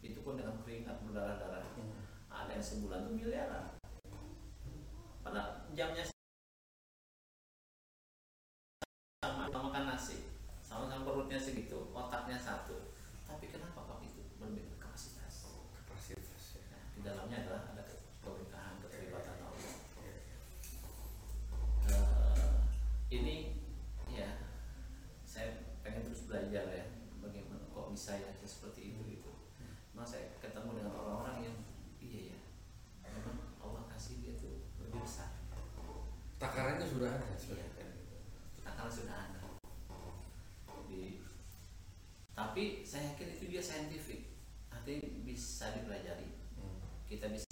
Itu 0.00 0.24
pun 0.24 0.40
dengan 0.40 0.56
keringat 0.64 1.04
berdarah 1.04 1.36
darah 1.36 1.60
iya. 1.60 1.84
ada 2.32 2.56
yang 2.56 2.64
sebulan 2.64 3.04
tuh 3.04 3.12
miliaran. 3.12 3.76
Pada 5.20 5.68
jamnya 5.76 6.08
tapi 42.58 42.82
saya 42.82 43.14
yakin 43.14 43.38
itu 43.38 43.54
dia 43.54 43.62
saintifik 43.62 44.34
artinya 44.74 45.06
bisa 45.22 45.70
dipelajari 45.78 46.26
hmm. 46.58 47.06
kita 47.06 47.30
bisa 47.30 47.47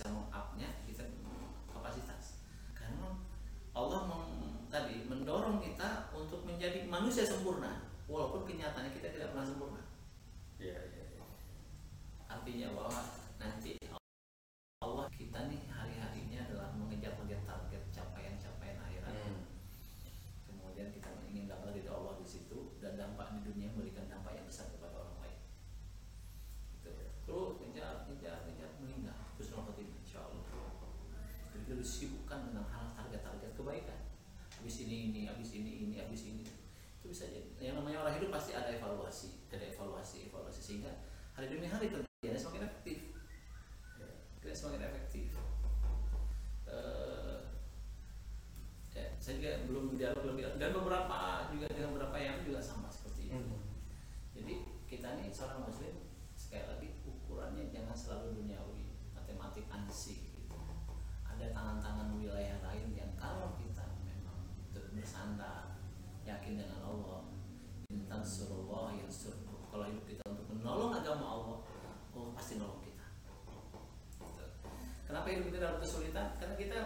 kesulitan 75.86 76.34
karena 76.42 76.54
kita 76.58 76.78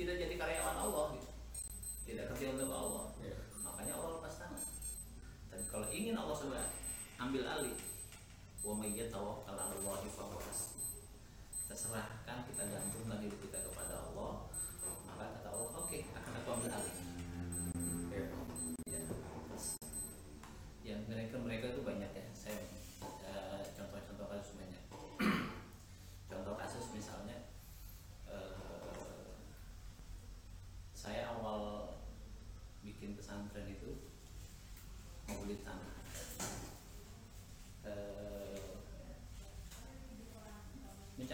tidak 0.00 0.16
jadi 0.16 0.34
karyawan 0.40 0.76
Allah 0.80 1.04
gitu. 1.12 1.28
tidak 2.08 2.32
kerja 2.32 2.56
untuk 2.56 2.72
Allah 2.72 3.04
yeah. 3.20 3.36
makanya 3.60 3.92
Allah 4.00 4.10
lepas 4.16 4.34
tangan 4.40 4.64
tapi 5.52 5.64
kalau 5.68 5.86
ingin 5.92 6.16
Allah 6.16 6.32
sebenarnya 6.32 6.72
ambil 7.20 7.44
alih 7.44 7.76
wa 8.64 8.72
mayyatawakkal 8.80 9.52
'ala 9.52 9.76
Allah 9.76 10.00
fa 10.08 10.24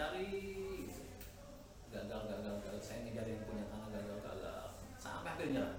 mencari 0.02 0.34
gagal 1.94 2.20
gagal. 2.26 2.54
Gagal 2.66 2.82
saya 2.82 3.06
ngejar 3.06 3.22
yang 3.30 3.46
punya 3.46 3.70
tanah 3.70 3.88
gagal 3.94 4.18
gagal 4.18 4.66
sampai 4.98 5.30
hampir 5.30 5.54
nyerah. 5.54 5.78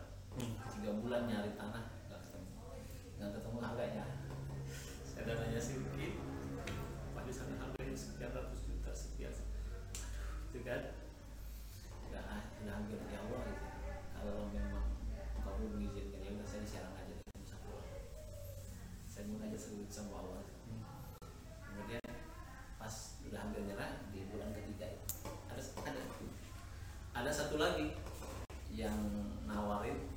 Tiga 0.71 0.91
bulan 1.03 1.27
nyari 1.27 1.51
tanah 1.59 1.83
nggak 2.07 2.19
ketemu. 2.23 2.49
Nggak 3.19 3.31
ketemu 3.35 3.57
harganya. 3.59 4.05
Saya 5.03 5.23
dananya 5.27 5.59
sedikit 5.59 6.11
pada 7.11 7.31
sana 7.35 7.55
harganya 7.67 7.95
sekian 7.99 8.31
ratus 8.31 8.63
juta 8.63 8.91
sekian. 8.95 9.35
Itu 10.55 10.59
kan 10.63 11.02
satu 27.53 27.69
lagi 27.69 27.93
yang 28.73 28.97
nawarin 29.45 30.09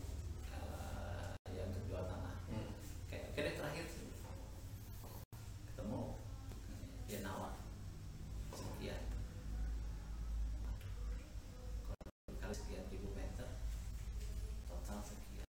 eh, 0.57 1.29
yang 1.53 1.69
untuk 1.69 1.85
jual 1.85 2.01
tanah 2.09 2.33
Hmm. 2.49 2.73
kayak 3.13 3.37
kayak 3.37 3.61
terakhir 3.61 3.85
sih 3.93 4.09
ketemu 5.69 6.17
dia 7.05 7.21
nawar 7.21 7.61
sekian 8.57 8.97
Kalau 11.85 12.41
kali 12.41 12.55
sekian 12.57 12.89
ribu 12.89 13.13
meter 13.13 13.61
total 14.73 15.05
sekian 15.05 15.45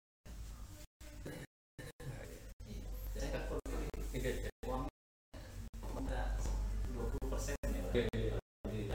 iya 2.65 2.81
saya 3.13 3.29
kan 3.29 3.43
perlu 3.45 3.61
Iya. 4.17 4.49
uang 4.73 4.89
udah 6.01 6.25
20 6.97 7.29
persen 7.29 7.61
ya 7.61 7.81
Pak. 7.85 8.09
Iya. 8.09 8.41
Di 8.73 8.89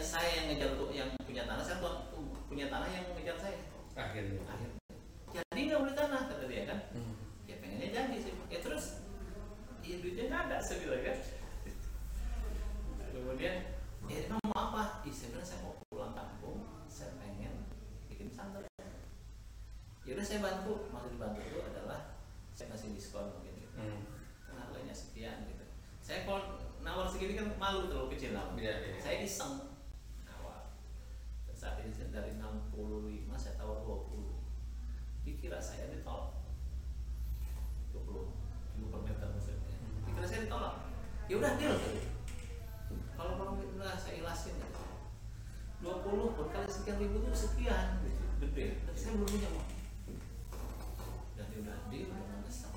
Eh, 0.00 0.06
saya 0.08 0.32
yang 0.32 0.46
ngejar 0.48 0.80
tuh 0.80 0.88
yang 0.96 1.12
punya 1.28 1.44
tanah 1.44 1.60
saya 1.60 1.76
tuh 1.76 2.08
punya 2.48 2.72
tanah 2.72 2.88
yang 2.88 3.04
mengejar 3.12 3.36
saya. 3.36 3.68
Akhirnya. 3.92 4.40
akhirnya. 4.48 4.80
Jadi 5.28 5.60
nggak 5.68 5.80
boleh 5.84 5.92
tanah 5.92 6.20
kata 6.24 6.44
dia 6.48 6.64
kan. 6.64 6.80
Hmm. 6.96 7.20
ya 7.44 7.60
pengennya 7.60 7.92
jadi 7.92 8.16
sih. 8.16 8.32
Ya 8.48 8.64
terus 8.64 9.04
ya 9.84 10.00
duitnya 10.00 10.32
nggak 10.32 10.42
ada 10.48 10.56
saya 10.56 10.88
bilang 10.88 11.04
kan. 11.04 11.18
Kemudian 13.12 13.56
ya 14.08 14.16
emang 14.24 14.40
mau 14.48 14.72
apa? 14.72 15.04
Ih, 15.04 15.12
saya 15.12 15.36
bilang 15.36 15.44
saya 15.44 15.68
mau 15.68 15.76
pulang 15.92 16.16
kampung 16.16 16.64
saya 16.88 17.20
pengen 17.20 17.68
bikin 18.08 18.32
pesantren. 18.32 18.72
Ya 20.08 20.16
udah 20.16 20.24
saya 20.24 20.40
bantu. 20.40 20.88
Maksud 20.96 21.12
dibantu 21.12 21.44
itu 21.44 21.60
adalah 21.60 22.16
saya 22.56 22.72
kasih 22.72 22.96
diskon 22.96 23.36
mungkin 23.36 23.52
gitu. 23.52 23.76
Hmm. 23.76 24.00
karena 24.48 24.64
harganya 24.64 24.96
sekian 24.96 25.44
gitu. 25.44 25.64
Saya 26.00 26.24
kalau 26.24 26.56
nawar 26.80 27.04
segini 27.04 27.36
kan 27.36 27.52
malu 27.60 27.92
terlalu 27.92 28.16
kecil 28.16 28.32
lah. 28.32 28.48
Iya, 28.56 28.72
iya. 28.80 28.96
saya 28.96 29.20
iseng 29.20 29.70
nawar 30.40 30.72
saat 31.60 31.76
ini 31.84 31.92
saya 31.92 32.08
dari 32.08 32.40
65 32.40 33.28
saya 33.36 33.54
tawar 33.60 33.84
20 33.84 35.28
dikira 35.28 35.60
saya 35.60 35.92
ditolak 35.92 36.40
20 37.92 38.32
ribu 38.80 38.86
per 38.88 39.00
meter 39.04 39.28
maksudnya 39.28 39.76
dikira 40.08 40.24
saya 40.24 40.40
ditolak 40.48 40.74
ya 41.30 41.38
udah 41.38 41.52
deal. 41.62 41.78
Kalau 43.14 43.32
kalau 43.38 43.52
udah 43.54 43.94
saya 43.94 44.18
ilasin 44.18 44.58
gitu. 44.58 44.82
20 45.86 46.34
per 46.34 46.46
kali 46.50 46.66
sekian 46.66 46.98
ribu 46.98 47.22
itu 47.22 47.30
sekian 47.30 48.02
gitu. 48.02 48.24
gede. 48.42 48.66
Tapi 48.82 48.98
saya 48.98 49.12
belum 49.14 49.30
punya 49.30 49.48
uang. 49.54 49.70
Dan 51.38 51.44
dia 51.54 51.58
udah 51.62 51.76
deal 51.86 52.10
udah 52.10 52.26
mengesal 52.34 52.74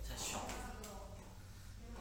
saya 0.00 0.16
shock. 0.16 0.48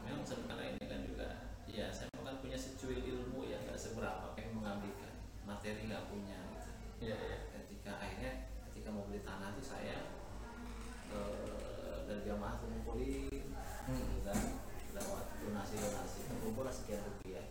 Memang 0.08 0.24
sebenarnya 0.24 0.80
ini 0.80 0.86
kan 0.88 1.00
juga. 1.04 1.28
Ya 1.68 1.92
saya 1.92 2.08
kan 2.16 2.40
punya 2.40 2.56
secuil 2.56 3.04
ilmu 3.04 3.44
ya 3.44 3.60
nggak 3.68 3.76
seberapa 3.76 4.32
pengen 4.40 4.64
mengabdikan 4.64 5.20
materi 5.44 5.84
nggak 5.84 6.08
punya 6.08 6.40
gitu. 6.56 6.70
Iya, 7.04 7.16
iya. 7.20 7.38
ketika 7.60 7.92
akhirnya 8.00 8.34
ketika 8.72 8.88
mau 8.96 9.04
beli 9.04 9.20
tanah 9.28 9.52
itu 9.52 9.64
saya 9.68 10.00
eh, 11.12 11.98
dari 12.08 12.24
jamaah 12.24 12.56
tuh 12.64 12.72
ngumpulin 12.72 13.52
Hmm. 13.90 13.98
gitu 13.98 14.22
kan 14.22 14.69
lewat 14.96 15.26
donasi 15.44 15.74
donasi 15.78 16.20
terkumpul 16.28 16.66
sekian 16.72 17.02
rupiah 17.06 17.46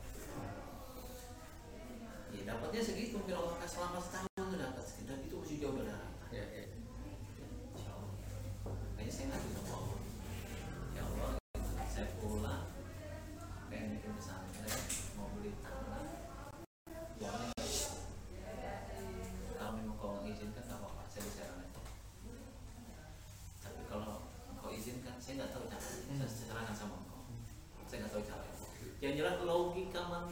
ya 2.34 2.42
dapatnya 2.44 2.80
segitu 2.84 3.18
mungkin 3.20 3.36
selama 3.68 3.98
setahun 4.00 4.28
tuh 4.36 4.58
dapat 4.58 4.84
sekitar 4.84 5.16
itu 5.24 5.34
masih 5.36 5.56
jauh 5.60 5.76
dari 5.76 5.90
harapan 5.92 6.16
Iya, 6.28 6.44
iya. 6.52 6.64
Insya 7.72 7.90
Allah. 7.96 8.12
Saya 9.08 9.32
ngadu 9.32 9.48
sama 9.56 9.72
Allah. 9.80 9.97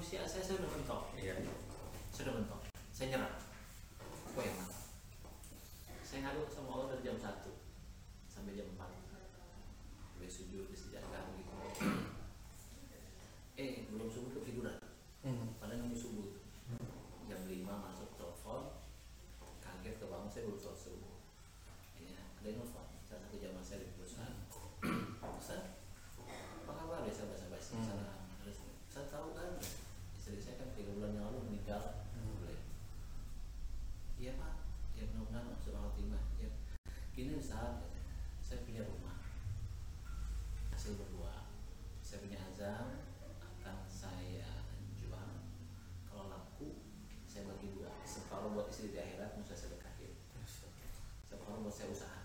Manusia 0.06 0.22
saya 0.30 0.45
buat 48.66 48.74
istri 48.74 48.90
di 48.90 48.98
akhirat 48.98 49.38
mau 49.38 49.46
saya 49.46 49.62
sedekahin 49.62 50.10
buat 51.62 51.70
saya 51.70 51.86
usaha 51.94 52.18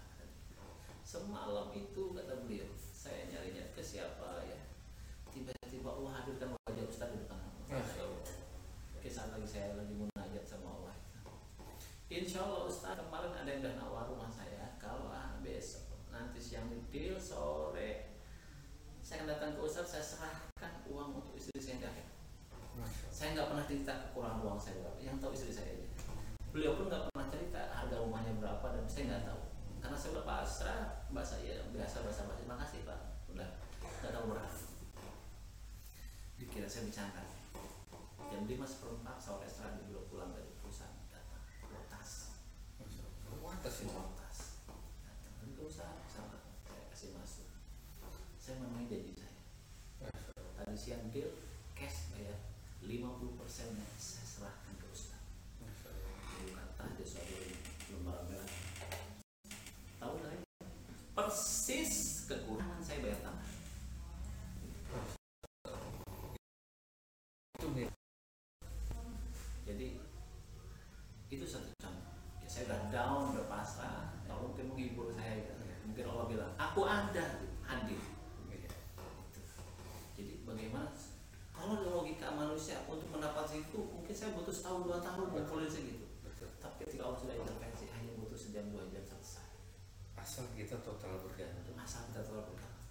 semalam 1.06 1.70
itu 1.70 2.18
kata 2.18 2.34
beliau 2.42 2.66
saya 2.82 3.30
nyarinya 3.30 3.70
ke 3.78 3.82
siapa 3.86 4.42
ya? 4.50 4.58
Tiba-tiba 5.30 5.86
Allah 5.86 6.18
hadirkan 6.18 6.58
wajah 6.58 6.86
Ustaz 6.90 7.14
di 7.14 7.22
depan. 7.22 7.46
Masya 7.70 8.10
Allah. 8.10 8.26
Oke 8.98 9.06
saat 9.06 9.38
lagi 9.38 9.46
saya 9.46 9.78
lagi 9.78 9.94
munajat 9.94 10.42
sama 10.42 10.82
Allah. 10.82 10.98
Insya 12.10 12.42
Allah 12.42 12.66
Ustaz 12.66 12.98
kemarin 12.98 13.38
ada 13.38 13.46
yang 13.46 13.62
udah 13.62 13.74
nawar 13.78 14.10
rumah 14.10 14.34
saya 14.34 14.82
Kalau 14.82 15.14
besok. 15.46 15.94
Nanti 16.10 16.42
siang 16.42 16.74
deal 16.90 17.22
sore. 17.22 18.18
Saya 19.06 19.22
akan 19.22 19.38
datang 19.38 19.52
ke 19.54 19.62
Ustaz 19.62 19.94
saya 19.94 20.02
serahkan 20.02 20.90
uang 20.90 21.22
untuk 21.22 21.38
istri 21.38 21.62
saya 21.62 21.86
yang. 21.86 22.10
Saya 23.14 23.38
nggak 23.38 23.46
pernah 23.54 23.66
cerita 23.70 23.94
kekurangan 24.10 24.42
uang 24.42 24.58
saya 24.58 24.90
Yang 24.98 25.22
tahu 25.22 25.34
istri 25.38 25.54
saya 25.54 25.81
Beliau 26.52 26.76
pun 26.76 26.92
nggak 26.92 27.08
pernah 27.08 27.28
cerita 27.32 27.62
harga 27.72 27.96
rumahnya 28.04 28.36
berapa 28.36 28.66
dan 28.76 28.84
saya 28.92 29.04
nggak 29.08 29.24
tahu. 29.24 29.42
Karena 29.80 29.98
saya 29.98 30.10
udah 30.20 30.26
pasrah 30.28 30.82
bahasa 31.16 31.36
ya 31.40 31.64
biasa 31.72 32.04
bahasa 32.04 32.28
bahasa 32.28 32.44
makasih 32.44 32.84
pak. 32.84 33.00
Udah 33.32 33.50
nggak 33.80 34.12
tahu 34.12 34.26
berapa. 34.36 34.52
Dikira 36.36 36.68
saya 36.68 36.92
bercanda. 36.92 37.24
Jam 38.32 38.48
lima 38.48 38.64
seperempat 38.64 39.20
sore 39.20 39.48
setelah 39.48 39.76
dia 39.76 39.92
belum 39.92 40.08
pulang 40.08 40.32
dari 40.32 40.56
perusahaan 40.60 40.96
datang 41.12 41.44
bawa 41.68 41.84
tas 41.92 42.32
Wah, 43.44 43.56
tas 43.60 43.84
ini. 43.84 43.92
bawa 43.92 44.08
tas 44.16 44.40
datang 45.04 45.34
"Ini 45.44 45.52
ke 45.52 45.64
usaha 45.68 45.92
sama 46.08 46.40
saya 46.64 46.84
kasih 46.96 47.12
masuk. 47.12 47.48
Saya 48.40 48.56
memenuhi 48.64 48.88
janji 48.88 49.14
saya. 49.20 49.36
Tadi 50.56 50.76
siang 50.80 51.12
deal 51.12 51.28
cash 51.76 52.16
bayar 52.16 52.40
50 52.80 53.36
persennya 53.36 53.84
100 84.52 84.68
tahun 84.68 84.80
dua 84.84 85.00
tahun 85.00 85.24
iya. 85.24 85.32
nggak 85.32 85.46
gitu. 85.48 85.72
Segitu. 85.72 86.06
tapi 86.60 86.84
ketika 86.84 87.04
Allah 87.08 87.20
sudah 87.24 87.36
intervensi 87.40 87.86
hanya 87.96 88.12
butuh 88.20 88.36
sejam 88.36 88.68
dua 88.68 88.84
jam 88.92 89.00
selesai 89.08 89.48
asal 90.20 90.46
kita 90.54 90.76
total 90.84 91.18
bergantung. 91.24 91.74
Asal 91.80 92.06
kita 92.12 92.22
total 92.28 92.52
bergantung. 92.52 92.88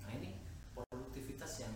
Nah 0.00 0.10
ini 0.16 0.40
produktivitas 0.72 1.52
yang 1.62 1.74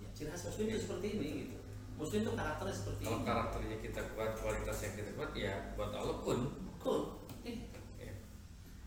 ya, 0.00 0.08
ciri 0.16 0.32
khas 0.32 0.48
muslim 0.48 0.72
itu 0.72 0.80
seperti 0.88 1.06
ini 1.20 1.28
gitu. 1.46 1.56
Muslim 2.00 2.24
itu 2.24 2.32
karakternya 2.32 2.74
seperti 2.74 3.02
kalau 3.04 3.20
ini. 3.20 3.28
karakternya 3.28 3.76
kita 3.84 4.00
kuat 4.16 4.32
kualitas 4.40 4.76
yang 4.82 4.92
kita 4.96 5.10
kuat 5.14 5.30
ya 5.36 5.54
buat 5.76 5.92
Allah 5.92 6.16
pun 6.24 6.38
kun. 6.80 7.02
Iya. 7.44 8.12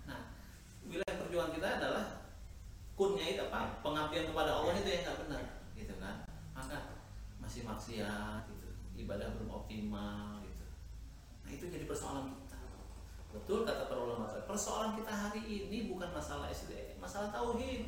Nah 0.10 0.34
wilayah 0.90 1.16
perjuangan 1.22 1.54
kita 1.56 1.68
adalah 1.80 2.06
kunnya 2.98 3.26
itu 3.38 3.42
apa? 3.48 3.58
Iya. 3.64 3.80
Pengabdian 3.86 4.26
kepada 4.34 4.52
Allah 4.52 4.74
itu 4.76 4.90
yang 4.92 5.04
nggak 5.08 5.20
benar 5.24 5.44
masih 7.46 7.62
maksiat, 7.62 8.42
gitu. 8.50 8.70
Ibadah 9.06 9.38
belum 9.38 9.54
optimal, 9.54 10.42
gitu. 10.42 10.66
Nah 11.46 11.52
itu 11.54 11.70
jadi 11.70 11.86
persoalan 11.86 12.34
kita. 12.34 12.58
Betul 13.30 13.62
kata 13.62 13.86
para 13.86 14.02
ulama. 14.02 14.26
Persoalan 14.50 14.98
kita 14.98 15.14
hari 15.14 15.46
ini 15.46 15.94
bukan 15.94 16.10
masalah 16.10 16.50
SD, 16.50 16.98
masalah 16.98 17.30
tauhid. 17.30 17.86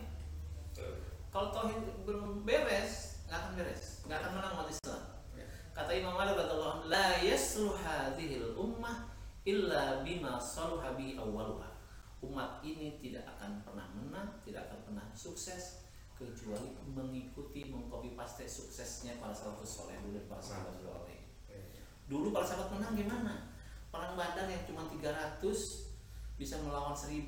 Kalau 1.34 1.50
tauhid 1.50 2.06
belum 2.06 2.46
beres, 2.46 3.26
nggak 3.26 3.38
akan 3.42 3.52
beres, 3.58 4.06
nggak 4.06 4.18
akan 4.22 4.32
menang 4.38 4.54
umat 4.62 4.70
Islam. 4.70 5.04
Ya. 5.34 5.48
Kata 5.74 5.92
Imam 5.92 6.14
Malik 6.14 6.38
radhiyallahu 6.38 6.74
anhu, 6.78 6.86
la 6.94 7.10
yasluh 7.26 7.74
hadhil 7.82 8.54
ummah 8.54 9.10
illa 9.42 10.06
bima 10.06 10.38
saluha 10.38 10.94
bi 10.94 11.18
awwaluha. 11.18 11.66
Umat 12.22 12.62
ini 12.62 13.02
tidak 13.02 13.26
akan 13.38 13.62
pernah 13.66 13.88
menang, 13.96 14.38
tidak 14.46 14.70
akan 14.70 14.80
pernah 14.86 15.06
sukses 15.18 15.87
kecuali 16.18 16.74
mengikuti 16.92 17.70
mengcopy 17.70 18.18
paste 18.18 18.50
suksesnya 18.50 19.22
para 19.22 19.32
salafus 19.32 19.70
soleh 19.82 19.96
dulu 20.02 20.18
dan 20.18 20.26
para 20.26 20.42
sahabat 20.42 20.76
soleh. 20.82 21.18
Dulu 22.08 22.34
para 22.34 22.46
sahabat 22.48 22.74
menang 22.74 22.96
gimana? 22.98 23.34
Perang 23.94 24.20
Badar 24.20 24.48
yang 24.50 24.64
cuma 24.68 24.88
300 24.90 25.44
bisa 26.38 26.56
melawan 26.62 26.96
1000. 26.96 27.28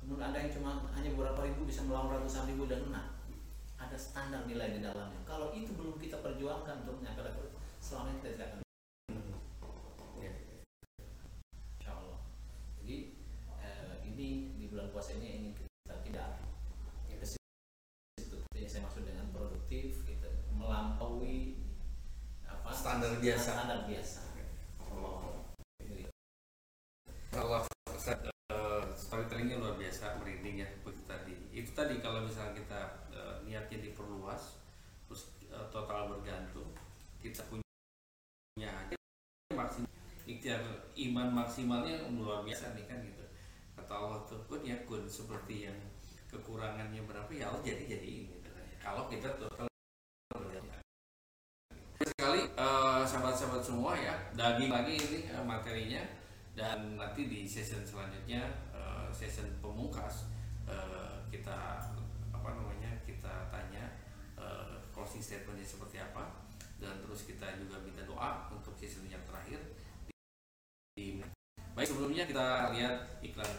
Kemudian 0.00 0.32
ada 0.32 0.38
yang 0.40 0.50
cuma 0.50 0.88
hanya 0.96 1.12
beberapa 1.12 1.44
ribu 1.44 1.68
bisa 1.68 1.84
melawan 1.84 2.18
ratusan 2.18 2.48
ribu 2.48 2.64
dan 2.64 2.82
menang. 2.88 3.20
Ada 3.76 3.96
standar 3.96 4.48
nilai 4.48 4.76
di 4.76 4.80
dalamnya. 4.80 5.20
Kalau 5.28 5.52
itu 5.52 5.72
belum 5.76 6.00
kita 6.00 6.20
perjuangkan 6.24 6.84
untuk 6.84 7.04
level 7.04 7.52
selama 7.80 8.12
ini 8.12 8.18
kita 8.20 8.30
tidak 8.36 8.48
akan 8.52 8.60
Ya. 10.20 10.32
Insya 11.80 11.92
Allah. 11.96 12.20
Jadi 12.80 12.96
eh, 13.60 13.94
ini 14.04 14.52
di 14.60 14.64
bulan 14.68 14.92
puasa 14.92 15.16
ini 15.16 15.28
ingin 15.32 15.52
kita 15.56 15.96
tidak 16.04 16.28
ke 17.08 17.26
situ. 17.26 18.36
Yang 18.52 18.68
saya 18.76 18.82
maksud 18.84 19.08
dengan 19.08 19.32
produktif, 19.32 20.04
gitu, 20.04 20.28
melampaui 20.52 21.56
apa 22.44 22.70
Standar 23.20 23.36
biasa. 23.36 23.50
Standar 23.52 23.80
biasa. 23.84 24.20
Allah. 27.36 27.62
Eh, 28.50 28.84
storytellingnya 28.96 29.60
luar 29.60 29.76
biasa 29.76 30.16
merinding 30.24 30.64
ya 30.64 30.68
begitu 30.80 31.04
tadi. 31.04 31.34
Itu 31.52 31.70
tadi 31.76 32.00
kalau 32.00 32.24
misalnya 32.24 32.56
kita 32.56 32.80
eh, 33.12 33.34
niatnya 33.44 33.78
diperluas, 33.84 34.64
terus 35.04 35.36
eh, 35.52 35.66
total 35.68 36.16
bergantung, 36.16 36.72
kita 37.20 37.44
punya 37.52 38.72
maksimal 39.52 39.92
ikhtiar 40.24 40.62
iman 40.96 41.28
maksimalnya 41.44 42.08
luar 42.16 42.40
biasa 42.40 42.72
nih 42.72 42.88
kan 42.88 43.04
gitu. 43.04 43.24
Kata 43.76 43.92
Allah 43.92 44.24
tuh 44.24 44.40
kun 44.48 44.64
ya 44.64 44.80
kun 44.88 45.04
seperti 45.04 45.68
yang 45.68 45.76
kekurangannya 46.32 47.04
berapa 47.04 47.28
ya 47.36 47.52
Allah 47.52 47.60
jadi 47.60 47.84
jadi 47.84 48.06
ini 48.24 48.32
gitu 48.40 48.48
kan. 48.48 48.64
Kalau 48.80 49.04
kita 49.12 49.28
total 49.36 49.68
bergantung. 50.32 50.80
sekali 52.00 52.48
eh, 52.48 53.02
sahabat-sahabat 53.04 53.59
semua 53.70 53.94
ya. 53.94 54.14
Daging 54.34 54.74
lagi 54.74 54.98
ini 54.98 55.30
eh, 55.30 55.44
materinya. 55.46 56.02
Dan 56.50 56.98
nanti 56.98 57.30
di 57.30 57.46
session 57.46 57.86
selanjutnya 57.86 58.42
eh, 58.74 59.06
session 59.14 59.46
pemungkas 59.62 60.26
eh, 60.66 61.14
kita 61.30 61.86
apa 62.34 62.48
namanya 62.50 62.90
kita 63.06 63.46
tanya 63.54 63.86
closing 64.90 65.22
statementnya 65.22 65.62
seperti 65.62 66.02
apa. 66.02 66.42
Dan 66.82 66.98
terus 67.06 67.22
kita 67.30 67.46
juga 67.62 67.78
minta 67.86 68.02
doa 68.02 68.50
untuk 68.50 68.74
session 68.74 69.06
yang 69.06 69.22
terakhir. 69.22 69.62
Baik 71.70 71.86
sebelumnya 71.86 72.26
kita 72.26 72.74
lihat 72.74 73.22
iklan 73.22 73.54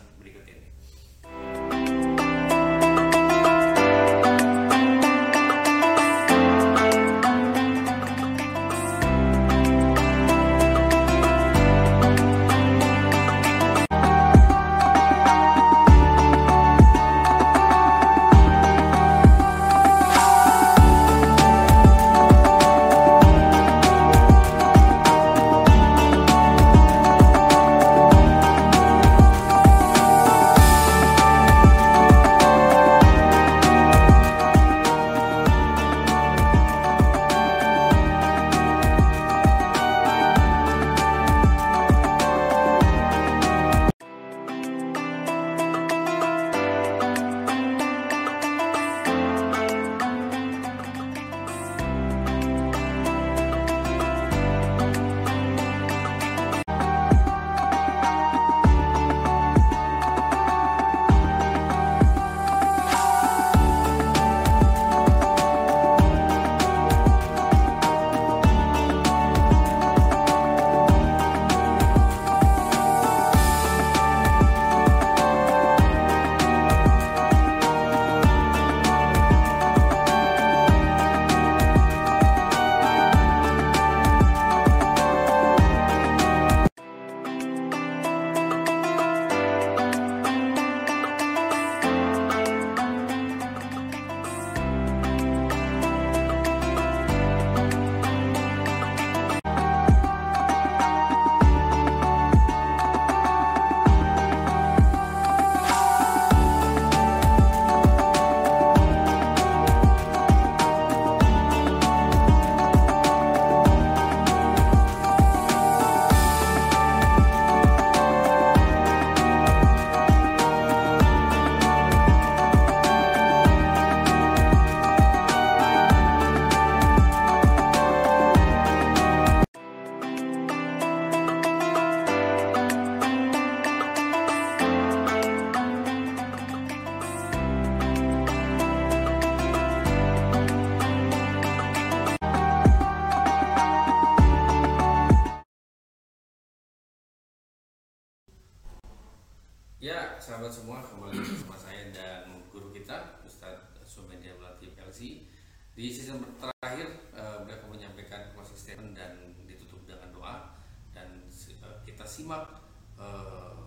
sahabat 150.31 150.47
semua 150.47 150.79
kembali 150.79 151.27
bersama 151.27 151.59
saya 151.59 151.91
dan 151.91 152.39
guru 152.55 152.71
kita 152.71 153.19
Ustadz 153.27 153.83
Sumedia 153.83 154.31
Melati 154.39 154.71
LC. 154.79 155.27
Di 155.75 155.91
season 155.91 156.23
terakhir 156.39 157.11
uh, 157.11 157.43
beliau 157.43 157.67
menyampaikan 157.67 158.31
closing 158.31 158.55
statement 158.55 158.95
dan 158.95 159.35
ditutup 159.43 159.83
dengan 159.83 160.07
doa 160.15 160.55
dan 160.95 161.27
uh, 161.27 161.75
kita 161.83 162.07
simak 162.07 162.47
uh, 162.95 163.59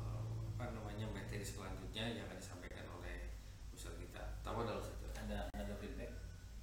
apa 0.56 0.72
namanya 0.72 1.04
materi 1.12 1.44
selanjutnya 1.44 2.16
yang 2.16 2.24
akan 2.32 2.40
disampaikan 2.40 2.88
oleh 2.96 3.36
Ustadz 3.76 4.00
kita. 4.00 4.24
Tahu 4.40 4.64
ada 4.64 4.80
Ustadz? 4.80 5.20
Ada 5.20 5.52
ada 5.52 5.72
feedback? 5.76 6.16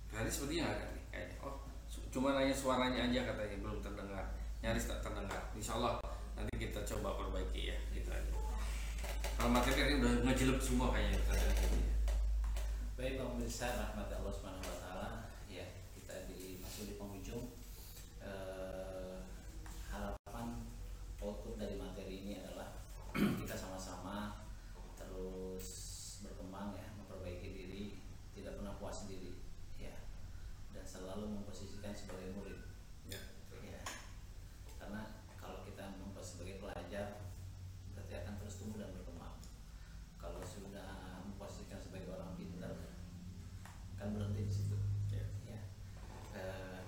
Tadi 0.10 0.34
sepertinya 0.34 0.66
ada 0.66 0.98
nih 0.98 1.06
kayaknya. 1.14 1.38
Oh, 1.46 1.62
cuma 2.10 2.34
nanya 2.34 2.58
suaranya 2.58 3.06
aja 3.06 3.22
katanya 3.30 3.58
belum 3.62 3.78
terdengar. 3.86 4.34
Nyaris 4.66 4.90
tak 4.90 5.06
terdengar. 5.06 5.46
Insya 5.54 5.78
Allah 5.78 6.02
nanti 6.34 6.58
kita 6.58 6.82
coba 6.90 7.22
perbaiki 7.22 7.70
ya. 7.70 7.78
Kalau 9.42 9.58
materi 9.58 9.74
ini 9.90 10.06
udah 10.06 10.22
ngejelup 10.22 10.62
semua 10.62 10.94
kayaknya 10.94 11.18
Baik 12.94 13.18
Bang 13.18 13.34
Pemirsa, 13.34 13.74
rahmat 13.74 14.14
Allah 14.14 14.30
Subhanahu 14.30 14.70
wa 14.70 14.78
taala. 14.78 15.10
Ya, 15.50 15.66
kita 15.98 16.30
di 16.30 16.62
masuk 16.62 16.86
di 16.86 16.94
penghujung 16.94 17.50
eh, 18.22 19.26
harapan 19.90 20.70
output 21.18 21.58
dari 21.58 21.74
materi 21.74 22.22
ini 22.22 22.46
adalah 22.46 22.86
kita 23.18 23.58
sama-sama 23.58 24.46
terus 24.94 25.66
berkembang 26.22 26.78
ya, 26.78 26.94
memperbaiki 27.02 27.50
diri, 27.50 27.98
tidak 28.38 28.62
pernah 28.62 28.78
puas 28.78 29.10
diri 29.10 29.42
ya. 29.82 30.06
Dan 30.70 30.86
selalu 30.86 31.42
memposisikan 31.42 31.98
sebagai 31.98 32.38
murid. 32.38 32.62
Ya. 33.10 33.18
Ya. 33.66 33.82
Karena 34.78 35.26
kalau 35.34 35.66
kita 35.66 35.98
memposisikan 35.98 36.30
sebagai 36.46 36.62
pelajar 36.62 37.08
berarti 37.92 38.14
akan 38.14 38.34
terus 38.38 38.62
tumbuh 38.62 38.78
dan 38.78 38.94
berkembang. 38.94 39.36
Kalau 40.16 40.38
sudah 40.46 41.22
memposisikan 41.26 41.82
sebagai 41.82 42.14
orang 42.14 42.38
pintar 42.38 42.94
kan 43.98 44.14
berhenti 44.14 44.46
di 44.46 44.54
situ. 44.54 44.78
Ya. 45.10 45.26
Ya. 45.44 45.62
Eh, 46.34 46.80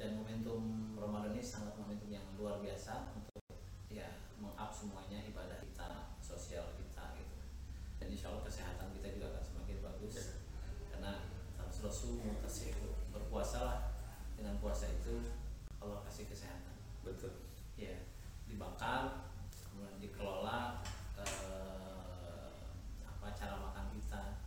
dan 0.00 0.16
momentum 0.16 0.96
Ramadan 0.96 1.36
ini 1.36 1.44
sangat 1.44 1.76
momentum 1.76 2.08
yang 2.08 2.24
luar 2.34 2.58
biasa 2.64 3.12
untuk 3.16 3.60
ya 3.92 4.24
mengup 4.40 4.72
semuanya 4.72 5.22
ibadah 5.28 5.60
kita, 5.60 6.16
sosial 6.24 6.72
kita 6.80 7.14
gitu. 7.20 7.36
Dan 8.00 8.08
insya 8.10 8.32
Allah 8.32 8.44
kesehatan 8.44 8.96
kita 8.96 9.06
juga 9.16 9.26
akan 9.36 9.44
semakin 9.44 9.76
bagus 9.84 10.14
Ya. 10.16 10.26
karena 10.96 11.12
Rasul 11.80 12.20
mutasih 12.20 12.76
berpuasalah 13.40 13.96
dengan 14.36 14.60
puasa 14.60 14.84
itu 14.84 15.32
Allah 15.80 16.04
kasih 16.04 16.28
kesehatan. 16.28 16.76
Betul. 17.00 17.48
ya 17.72 18.04
dibakar 18.44 19.32
kemudian 19.64 19.96
dikelola 19.96 20.84
eh, 21.16 22.52
apa 23.00 23.32
cara 23.32 23.56
makan 23.56 23.96
kita. 23.96 24.44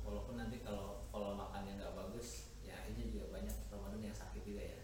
Walaupun 0.00 0.40
nanti 0.40 0.64
kalau 0.64 1.04
pola 1.12 1.36
makannya 1.36 1.76
nggak 1.76 1.92
bagus 1.92 2.56
ya 2.64 2.88
ini 2.88 3.12
juga 3.12 3.28
banyak 3.28 3.52
Ramadan 3.68 4.00
yang 4.00 4.16
sakit 4.16 4.40
juga 4.40 4.72
ya. 4.72 4.80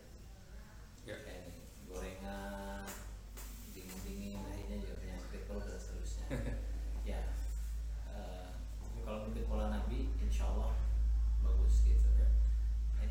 Ya. 1.09 1.17
kayak 1.25 1.49
ini, 1.49 1.65
gorengan 1.89 2.85
dingin 3.73 3.99
dingin 4.05 4.45
akhirnya 4.45 4.85
juga 4.85 5.01
penyakit 5.01 5.49
perut 5.49 5.65
dan 5.65 5.81
seterusnya. 5.81 6.29
Ya 7.09 7.25
eh, 8.05 8.53
kalau 9.01 9.33
mungkin 9.33 9.49
pola 9.49 9.73
Nabi 9.73 10.13
insya 10.21 10.53
Allah 10.53 10.80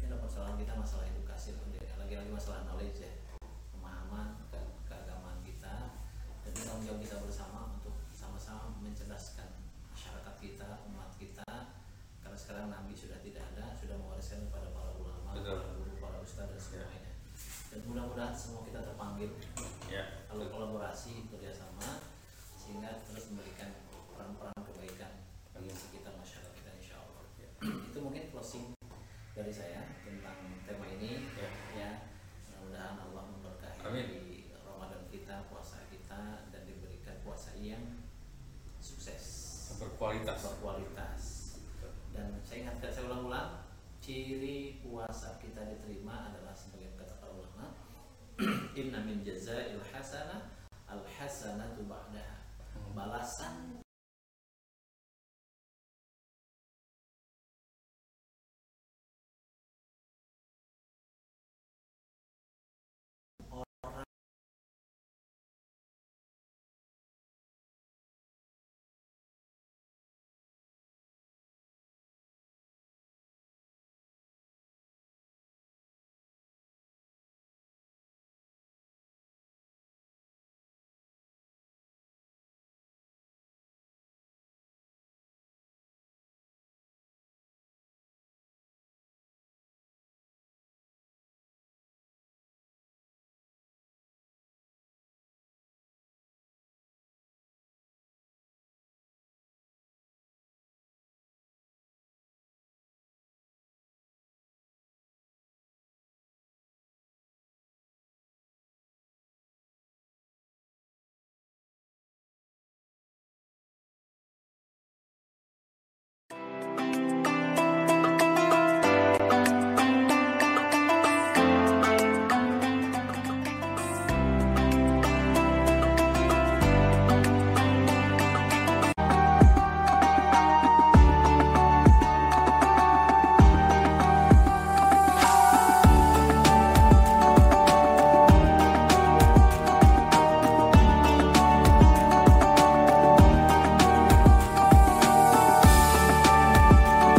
itu 0.09 0.17
ada 0.17 0.25
persoalan 0.25 0.57
kita 0.57 0.73
masalah 0.73 1.05
edukasi 1.05 1.53
lagi-lagi 2.01 2.33
masalah 2.33 2.65
knowledge 2.65 2.97
ya 2.97 3.13
pemahaman 3.69 4.41
ke 4.49 4.57
keagamaan 4.89 5.37
kita 5.45 6.01
dan 6.41 6.49
ini 6.49 6.65
tanggung 6.65 6.81
jawab 6.81 6.97
kita 7.05 7.15
bersama 7.21 7.77
untuk 7.77 7.93
sama-sama 8.09 8.73
mencerdaskan 8.81 9.53
masyarakat 9.93 10.35
kita 10.41 10.81
umat 10.89 11.13
kita 11.21 11.45
karena 12.25 12.33
sekarang 12.33 12.73
Nabi 12.73 12.97
sudah 12.97 13.21
tidak 13.21 13.53
ada 13.53 13.77
sudah 13.77 14.01
mewariskan 14.01 14.49
kepada 14.49 14.73
para 14.73 14.97
ulama 14.97 15.29
Betul. 15.37 15.61
para 15.61 15.69
guru 15.77 15.93
para 16.01 16.17
ustadz 16.25 16.57
dan 16.57 16.57
semuanya 16.57 17.13
dan 17.69 17.79
mudah-mudahan 17.85 18.33
semua 18.33 18.65
kita 18.65 18.81
terpanggil 18.81 19.29
Ya. 19.93 20.25
kalau 20.25 20.49
kolaborasi 20.49 21.29
kerjasama 21.29 22.01
sehingga 22.57 22.97
terus 23.05 23.29
memberikan 23.29 23.77
peran-peran 24.17 24.57
kebaikan 24.73 25.21
bagi 25.53 25.69
sekitar 25.69 26.17
masyarakat 26.17 26.49
kita 26.57 26.71
insya 26.81 26.97
Allah 26.97 27.29
Ya. 27.37 27.45
itu 27.61 27.97
mungkin 28.01 28.33
closing 28.33 28.73
dari 29.39 29.53
saya 29.55 29.87
tentang 30.03 30.35
tema 30.67 30.83
ini 30.91 31.31
Ya. 31.39 31.47
ya 31.73 31.91
mudah-mudahan 32.51 32.97
Allah 32.99 33.23
memberkahi 33.31 33.79
Amin. 33.81 34.05
di 34.11 34.23
Ramadan 34.59 35.07
kita 35.07 35.47
puasa 35.47 35.87
kita 35.87 36.51
dan 36.51 36.61
diberikan 36.67 37.15
puasa 37.23 37.55
yang 37.55 38.03
sukses 38.79 39.23
Berkualitas. 39.79 40.43
berkualitas 40.43 41.21
dan 42.11 42.35
saya 42.43 42.67
ingatkan 42.67 42.91
saya 42.91 43.05
ulang-ulang 43.07 43.63
ciri 44.03 44.83
puasa 44.83 45.39
kita 45.39 45.63
diterima 45.63 46.33
adalah 46.33 46.51
sebagai 46.51 46.99
kata 46.99 47.15
para 47.17 47.31
ulama 47.31 47.65
inna 48.79 48.99
min 49.07 49.23
jazail 49.23 49.79
hasanah 49.87 50.51
al 50.83 50.99
hasanatu 51.07 51.87
ba'daha 51.87 52.43
balasan 52.91 53.78